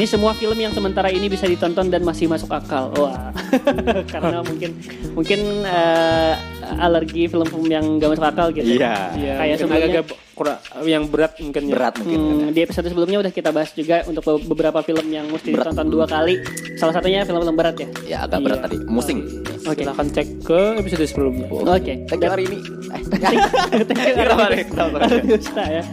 Ini 0.00 0.08
semua 0.08 0.32
film 0.32 0.56
yang 0.56 0.72
sementara 0.72 1.12
ini 1.12 1.28
bisa 1.28 1.44
ditonton 1.44 1.92
dan 1.92 2.00
masih 2.00 2.24
masuk 2.24 2.48
akal. 2.48 2.88
Wah, 2.96 3.36
karena 4.12 4.40
mungkin 4.40 4.72
mungkin 5.12 5.60
eh, 5.60 6.34
alergi 6.80 7.28
film-film 7.28 7.68
yang 7.68 8.00
gak 8.00 8.16
masuk 8.16 8.24
akal 8.24 8.48
gitu. 8.48 8.80
Iya. 8.80 9.12
Iya, 9.12 9.34
Kayak 9.36 9.56
sebelumnya- 9.60 9.92
agak 9.92 10.04
kurang 10.32 10.56
yang 10.88 11.04
berat 11.04 11.36
mungkin 11.36 11.62
ya. 11.68 11.74
Berat 11.76 11.94
mungkin. 12.00 12.16
Hmm, 12.16 12.48
di 12.48 12.60
episode 12.64 12.88
sebelumnya 12.88 13.20
udah 13.20 13.28
kita 13.28 13.52
bahas 13.52 13.76
juga 13.76 14.00
untuk 14.08 14.24
be- 14.24 14.48
beberapa 14.48 14.80
film 14.80 15.04
yang 15.04 15.28
mesti 15.28 15.52
Berat. 15.52 15.68
ditonton 15.68 15.92
dua 15.92 16.08
kali. 16.08 16.40
Salah 16.80 16.96
satunya 16.96 17.28
film-film 17.28 17.52
berat 17.52 17.76
ya. 17.76 17.88
Ya 18.08 18.18
agak 18.24 18.40
berat 18.40 18.56
Iya. 18.56 18.64
tadi. 18.64 18.76
Musing. 18.88 19.20
Oke. 19.68 19.84
Silahkan 19.84 20.08
cek 20.08 20.26
ke 20.40 20.60
episode 20.80 21.04
sebelumnya. 21.04 21.44
Oke. 21.52 21.92
Thank 22.08 22.24
you 22.24 22.32
hari 22.32 22.44
ini. 22.48 22.58
Eh, 22.90 23.86
Kenapa 24.16 24.50
nih? 24.50 24.64
Kenapa 24.66 24.96
nih? 24.98 25.38
ya. 25.54 25.84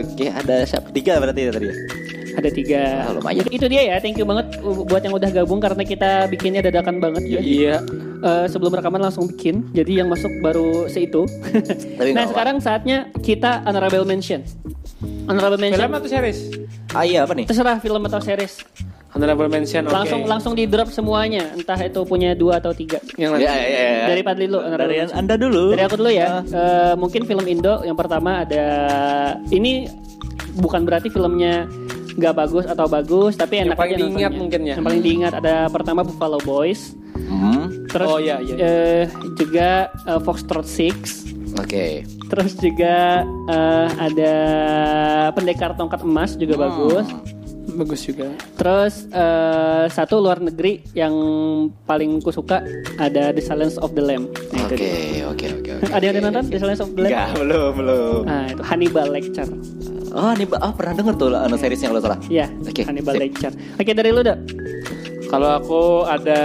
Oke, 0.00 0.26
ada 0.26 0.54
siapa? 0.64 0.88
Tiga 0.90 1.22
berarti 1.22 1.40
ya 1.40 1.52
tadi 1.52 1.66
ya? 1.68 1.76
Ada 2.34 2.50
tiga. 2.50 2.82
Ah, 3.06 3.12
lumayan. 3.14 3.46
Itu, 3.46 3.50
itu 3.62 3.66
dia 3.70 3.82
ya. 3.94 3.96
Thank 4.02 4.18
you 4.18 4.26
banget 4.26 4.58
buat 4.60 5.02
yang 5.02 5.14
udah 5.14 5.30
gabung 5.30 5.62
karena 5.62 5.82
kita 5.86 6.10
bikinnya 6.26 6.60
dadakan 6.66 6.98
banget 6.98 7.22
ya. 7.26 7.40
Iya. 7.40 7.76
Eh, 8.24 8.46
sebelum 8.50 8.74
rekaman 8.74 9.00
langsung 9.04 9.30
bikin. 9.30 9.70
Jadi 9.70 10.02
yang 10.02 10.10
masuk 10.10 10.30
baru 10.42 10.90
seitu. 10.90 11.28
Tapi 11.98 12.10
nah 12.16 12.26
sekarang 12.26 12.58
saatnya 12.58 13.12
kita 13.22 13.62
honorable 13.68 14.02
mention. 14.08 14.42
Honorable 15.30 15.60
mention. 15.60 15.80
Film 15.80 15.94
atau 15.94 16.10
series? 16.10 16.38
Ah 16.94 17.04
iya 17.06 17.22
apa 17.24 17.32
nih? 17.36 17.46
Terserah 17.46 17.78
film 17.78 18.02
atau 18.08 18.20
series. 18.20 18.64
Honorable 19.14 19.46
mention. 19.46 19.86
oke. 19.86 19.94
Langsung 19.94 20.20
langsung 20.26 20.52
di 20.58 20.66
drop 20.66 20.90
semuanya. 20.90 21.54
Entah 21.54 21.78
itu 21.78 22.02
punya 22.02 22.34
dua 22.34 22.58
atau 22.58 22.74
tiga. 22.74 22.98
Yang 23.14 23.46
Ya, 23.46 23.54
ya, 23.54 23.62
ya. 23.62 24.06
Dari 24.10 24.22
Padli 24.26 24.50
dulu. 24.50 24.58
honorable 24.58 24.90
Dari 24.90 24.96
mention. 25.06 25.18
Anda 25.22 25.34
dulu. 25.38 25.64
Dari 25.70 25.84
aku 25.86 25.96
dulu 26.02 26.10
ya. 26.10 26.26
Eh, 26.42 26.94
mungkin 26.98 27.22
film 27.22 27.46
Indo 27.46 27.74
yang 27.86 27.94
pertama 27.94 28.42
ada 28.42 28.66
ini 29.54 29.86
bukan 30.58 30.82
berarti 30.86 31.10
filmnya 31.10 31.66
nggak 32.14 32.34
bagus 32.34 32.64
atau 32.64 32.86
bagus, 32.86 33.32
tapi 33.34 33.54
Yang 33.56 33.66
enak 33.66 33.76
paling 33.76 33.90
aja 33.90 33.98
diingat 33.98 34.14
nontonnya. 34.24 34.38
mungkin 34.38 34.60
ya. 34.62 34.74
Yang 34.74 34.84
paling 34.84 35.02
diingat 35.02 35.32
ada 35.34 35.54
pertama 35.68 36.00
Buffalo 36.00 36.38
Boys, 36.40 36.94
Hmm, 37.14 37.86
terus 37.86 38.08
Oh, 38.08 38.18
iya, 38.18 38.36
iya. 38.38 38.54
eh, 38.56 39.04
juga 39.34 39.68
eh, 40.04 40.20
Foxtrot 40.20 40.64
Six, 40.64 41.24
Oke. 41.56 42.02
terus 42.24 42.54
juga 42.54 43.22
eh, 43.48 43.86
ada 44.00 44.34
Pendekar 45.30 45.72
Tongkat 45.72 46.02
Emas 46.02 46.34
juga 46.34 46.54
Hmm. 46.54 46.62
bagus. 46.64 47.06
bagus 47.66 48.00
juga. 48.02 48.30
Terus 48.54 49.06
eh, 49.08 49.84
satu 49.88 50.18
luar 50.18 50.38
negeri 50.38 50.78
yang 50.92 51.14
paling 51.82 52.18
ku 52.18 52.30
suka 52.30 52.62
ada 52.96 53.30
The 53.30 53.40
Silence 53.40 53.74
of 53.76 53.90
the 53.92 54.04
Lamb. 54.04 54.30
Nah, 54.52 54.62
itu 54.64 54.74
Oke, 54.74 54.78
dia. 54.78 55.26
oke, 55.26 55.46
oke. 55.56 55.70
Ada 55.88 56.04
yang 56.04 56.14
ada 56.14 56.22
nonton 56.24 56.44
The 56.48 56.58
Silence 56.60 56.78
of 56.80 56.90
the 56.92 57.00
Lamb? 57.00 57.10
Enggak, 57.10 57.28
belum, 57.36 57.70
belum. 57.74 58.20
Nah, 58.24 58.44
itu 58.48 58.62
Hannibal 58.64 59.06
Lecter. 59.08 59.48
Oh, 60.14 60.30
ini 60.30 60.46
ah, 60.62 60.70
pernah 60.70 60.94
denger 60.94 61.14
tuh 61.18 61.28
anu 61.34 61.58
seriesnya 61.58 61.90
kalau 61.90 62.02
salah. 62.02 62.18
Iya, 62.30 62.46
Oke, 62.62 62.86
Hannibal 62.86 63.18
sip. 63.18 63.22
Lecter. 63.26 63.52
Oke, 63.82 63.90
dari 63.90 64.10
lu, 64.14 64.22
Dok. 64.22 64.38
Kalau 65.34 65.50
aku 65.58 65.82
ada 66.06 66.40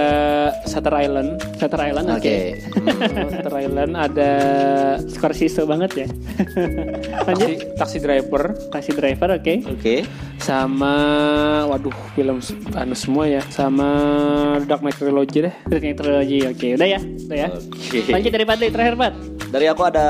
Shutter 0.66 0.90
Island. 0.98 1.38
Shutter 1.62 1.78
Island, 1.78 2.08
oke. 2.10 2.18
Oke. 2.18 2.38
Hmm, 2.90 3.30
Shutter 3.32 3.56
Island 3.62 3.94
ada 3.94 4.32
Scorsese 5.06 5.62
banget 5.70 5.92
ya. 5.94 6.08
Lanjut, 7.30 7.48
Taxi, 7.54 7.78
Taxi 7.78 7.98
Driver 8.02 8.44
Taxi 8.74 8.92
Driver, 8.98 9.30
oke. 9.38 9.54
Oke. 9.70 9.96
sama 10.40 10.94
waduh 11.70 11.94
film 12.16 12.40
anu 12.74 12.96
semua 12.96 13.28
ya 13.28 13.44
sama 13.52 13.86
Dark 14.66 14.82
Knight 14.82 14.98
Trilogy 14.98 15.46
deh. 15.46 15.54
Dark 15.70 15.84
Knight 15.86 16.00
Trilogy, 16.02 16.40
oke. 16.50 16.68
Udah 16.80 16.88
ya, 16.90 17.00
udah 17.00 17.38
ya. 17.38 17.50
Oke. 17.54 18.10
Lanjut 18.10 18.32
dari 18.34 18.46
Padli, 18.50 18.68
terakhir 18.74 18.96
Pat. 18.98 19.14
Dari 19.54 19.66
aku 19.70 19.82
ada 19.86 20.06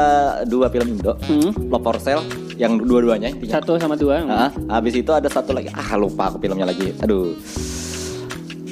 dua 0.47 0.71
film 0.71 0.95
Indo. 0.95 1.19
Hmm. 1.27 1.51
Love 1.67 1.83
for 1.83 1.97
Sale 1.99 2.38
yang 2.59 2.75
dua-duanya 2.75 3.31
intinya. 3.31 3.63
Satu 3.63 3.79
sama 3.79 3.95
dua. 3.95 4.19
Nah, 4.27 4.51
habis 4.67 4.93
itu 4.99 5.07
ada 5.15 5.31
satu 5.31 5.55
lagi. 5.55 5.71
Ah, 5.71 5.95
lupa 5.95 6.27
aku 6.27 6.43
filmnya 6.43 6.67
lagi. 6.67 6.91
Aduh. 6.99 7.31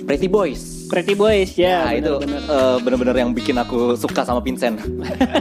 Pretty 0.04 0.28
Boys. 0.28 0.88
Pretty 0.88 1.20
Boys, 1.20 1.52
ya. 1.60 1.84
nah, 1.84 1.92
itu 2.00 2.12
bener-bener. 2.16 2.44
eh, 2.48 2.78
bener-bener 2.80 3.16
yang 3.20 3.32
bikin 3.36 3.60
aku 3.60 3.96
suka 4.00 4.24
sama 4.24 4.40
Vincent. 4.40 4.80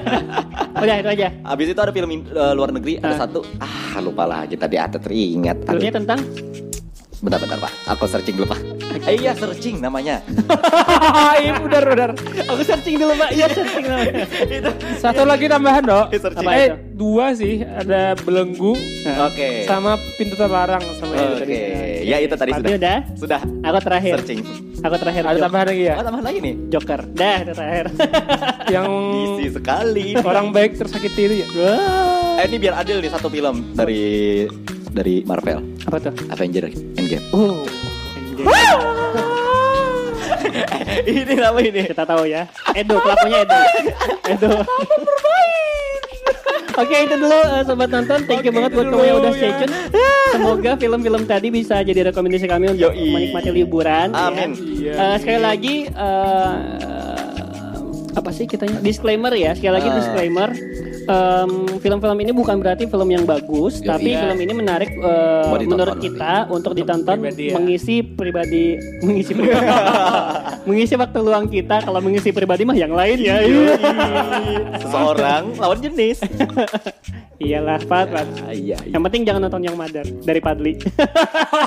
Udah, 0.82 0.96
itu 0.98 1.08
aja. 1.10 1.30
Habis 1.46 1.70
itu 1.70 1.78
ada 1.78 1.94
film 1.94 2.10
eh, 2.10 2.52
luar 2.54 2.74
negeri, 2.74 2.98
ada 2.98 3.14
satu. 3.14 3.46
Ah, 3.62 4.02
lupa 4.02 4.26
lagi 4.26 4.58
tadi 4.58 4.74
ada 4.74 4.98
teringat. 4.98 5.70
Filmnya 5.70 5.94
tentang 5.94 6.18
Bentar, 7.26 7.42
bentar, 7.42 7.58
Pak. 7.58 7.72
Aku 7.90 8.06
searching 8.06 8.38
dulu, 8.38 8.54
Pak. 8.54 8.60
Eh, 9.02 9.18
iya, 9.26 9.34
searching 9.34 9.82
namanya. 9.82 10.22
Iya 11.36 11.58
benar 11.60 11.82
benar. 11.84 12.10
Aku 12.48 12.62
searching 12.64 12.96
dulu 12.96 13.12
pak, 13.18 13.30
iya 13.36 13.46
searching 13.52 13.84
namanya. 13.84 14.24
Satu 14.96 15.22
lagi 15.28 15.46
tambahan 15.50 15.84
dok. 15.84 16.06
Eh. 16.10 16.20
Apa 16.22 16.50
eh 16.56 16.68
dua 16.96 17.36
sih 17.36 17.60
ada 17.60 18.16
belenggu 18.16 18.72
Oke. 19.20 19.68
sama 19.68 20.00
pintu 20.16 20.32
terlarang 20.34 20.80
sama 20.96 21.12
itu 21.12 21.34
Oke. 21.36 21.40
tadi. 21.44 21.56
Ya, 22.08 22.16
itu 22.24 22.34
tadi 22.34 22.56
sudah. 22.56 22.70
udah, 22.72 22.98
Sudah. 23.18 23.40
aku 23.42 23.78
terakhir. 23.84 24.14
Searching. 24.22 24.40
Aku 24.80 24.94
terakhir. 24.96 25.22
Ada 25.28 25.38
tambahan 25.44 25.66
lagi 25.68 25.82
ya? 25.82 25.94
Oh, 25.98 26.04
tambahan 26.08 26.26
lagi 26.26 26.38
nih. 26.40 26.54
Joker. 26.72 27.00
Dah, 27.12 27.38
terakhir. 27.44 27.86
Yang 28.74 28.90
Isi 29.20 29.46
sekali. 29.52 30.06
orang 30.16 30.46
baik 30.56 30.72
tersakiti 30.80 31.22
itu 31.28 31.34
ya? 31.44 31.46
Wah. 31.52 32.40
Eh, 32.40 32.46
ini 32.48 32.56
biar 32.62 32.74
adil 32.80 33.02
nih 33.02 33.12
satu 33.12 33.28
film 33.28 33.76
dari 33.76 34.44
dari 34.96 35.20
Marvel, 35.22 35.60
Apa 35.84 36.00
tuh? 36.00 36.12
Avenger 36.32 36.66
Endgame. 36.96 37.22
Oh. 37.30 37.62
ini 41.06 41.34
nama 41.34 41.58
ini. 41.60 41.80
Kita 41.84 42.02
tahu 42.02 42.24
ya. 42.24 42.48
Edo, 42.72 42.96
pelakunya 42.96 43.44
Edo. 43.44 43.56
Edo. 44.26 44.52
Oke 46.76 46.92
itu 47.02 47.14
dulu 47.16 47.32
eh, 47.32 47.62
sobat 47.64 47.88
nonton. 47.88 48.18
Thank 48.24 48.44
you 48.44 48.46
Oke, 48.46 48.54
banget 48.54 48.70
buat 48.74 48.86
kamu 48.86 49.02
yang 49.02 49.16
udah 49.18 49.30
ya. 49.30 49.38
stay 49.38 49.52
tune. 49.56 49.72
Semoga 50.28 50.70
film-film 50.76 51.22
tadi 51.24 51.48
bisa 51.48 51.80
jadi 51.80 52.00
rekomendasi 52.06 52.44
kami 52.44 52.68
untuk 52.70 52.92
Yoi. 52.92 53.08
menikmati 53.08 53.48
liburan. 53.48 54.12
ya. 54.12 54.28
Amin. 54.28 54.50
Iya. 54.52 54.92
Eh, 54.92 55.16
sekali 55.16 55.40
lagi 55.40 55.74
eh, 55.88 56.52
apa 58.12 58.30
sih 58.30 58.44
kitanya 58.44 58.76
disclaimer 58.78 59.32
ya. 59.32 59.52
Sekali 59.52 59.72
lagi 59.72 59.88
Ah. 59.88 59.94
disclaimer. 59.94 60.48
Em, 61.06 61.50
film-film 61.78 62.18
ini 62.18 62.34
bukan 62.34 62.58
berarti 62.58 62.84
film 62.84 63.06
yang 63.06 63.22
bagus, 63.22 63.78
Yoi. 63.78 63.86
tapi 63.86 64.10
Iya. 64.10 64.26
film 64.26 64.38
ini 64.42 64.52
menarik 64.52 64.90
ditonton 64.90 65.70
menurut 65.70 65.94
nanti. 65.94 66.06
kita 66.10 66.32
untuk 66.50 66.72
ditonton 66.74 67.16
pribadi 67.16 67.44
ya. 67.46 67.54
mengisi 67.54 67.96
pribadi 68.02 68.64
mengisi 69.00 69.30
pribadi 69.30 69.70
mengisi 70.68 70.94
waktu 70.98 71.18
luang 71.22 71.46
kita 71.46 71.76
kalau 71.80 72.02
mengisi 72.02 72.34
pribadi 72.34 72.66
mah 72.66 72.74
yang 72.74 72.90
lain 72.90 73.22
ya 73.22 73.38
Seseorang 74.76 75.54
lawan 75.56 75.78
jenis. 75.78 76.18
iyalah 77.36 77.78
Pat, 77.84 78.08
Pat. 78.08 78.26
Iya, 78.48 78.74
iya. 78.74 78.76
yang 78.90 79.04
penting 79.04 79.22
jangan 79.22 79.46
nonton 79.46 79.62
yang 79.62 79.76
Mother 79.76 80.02
dari 80.24 80.40
Padli 80.40 80.74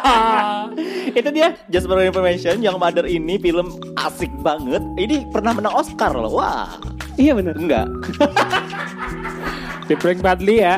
itu 1.19 1.30
dia 1.30 1.54
Just 1.69 1.86
for 1.86 2.02
information, 2.02 2.60
yang 2.60 2.75
Mother 2.75 3.06
ini 3.06 3.38
film 3.38 3.69
asik 3.95 4.30
banget. 4.41 4.82
Ini 4.95 5.30
pernah 5.30 5.54
menang 5.54 5.73
Oscar 5.75 6.10
loh. 6.12 6.41
Wah, 6.41 6.78
iya 7.20 7.36
bener 7.36 7.54
enggak. 7.54 7.88
Di 9.90 9.98
prank 9.98 10.22
badly 10.22 10.62
ya. 10.62 10.78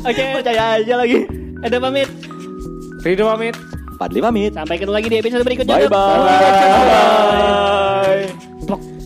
Oke 0.00 0.22
Percaya 0.32 0.78
aja 0.78 0.94
lagi. 0.96 1.26
ada 1.62 1.76
pamit 1.78 2.06
Ridho 3.02 3.26
pamit. 3.26 3.54
Padli 3.98 4.18
pamit. 4.18 4.50
sampai 4.50 4.78
ketemu 4.78 4.94
lagi 4.94 5.06
di 5.06 5.18
episode 5.18 5.42
berikutnya 5.42 5.74
Bye 5.76 5.86
Dok. 5.86 5.94
bye. 8.66 9.01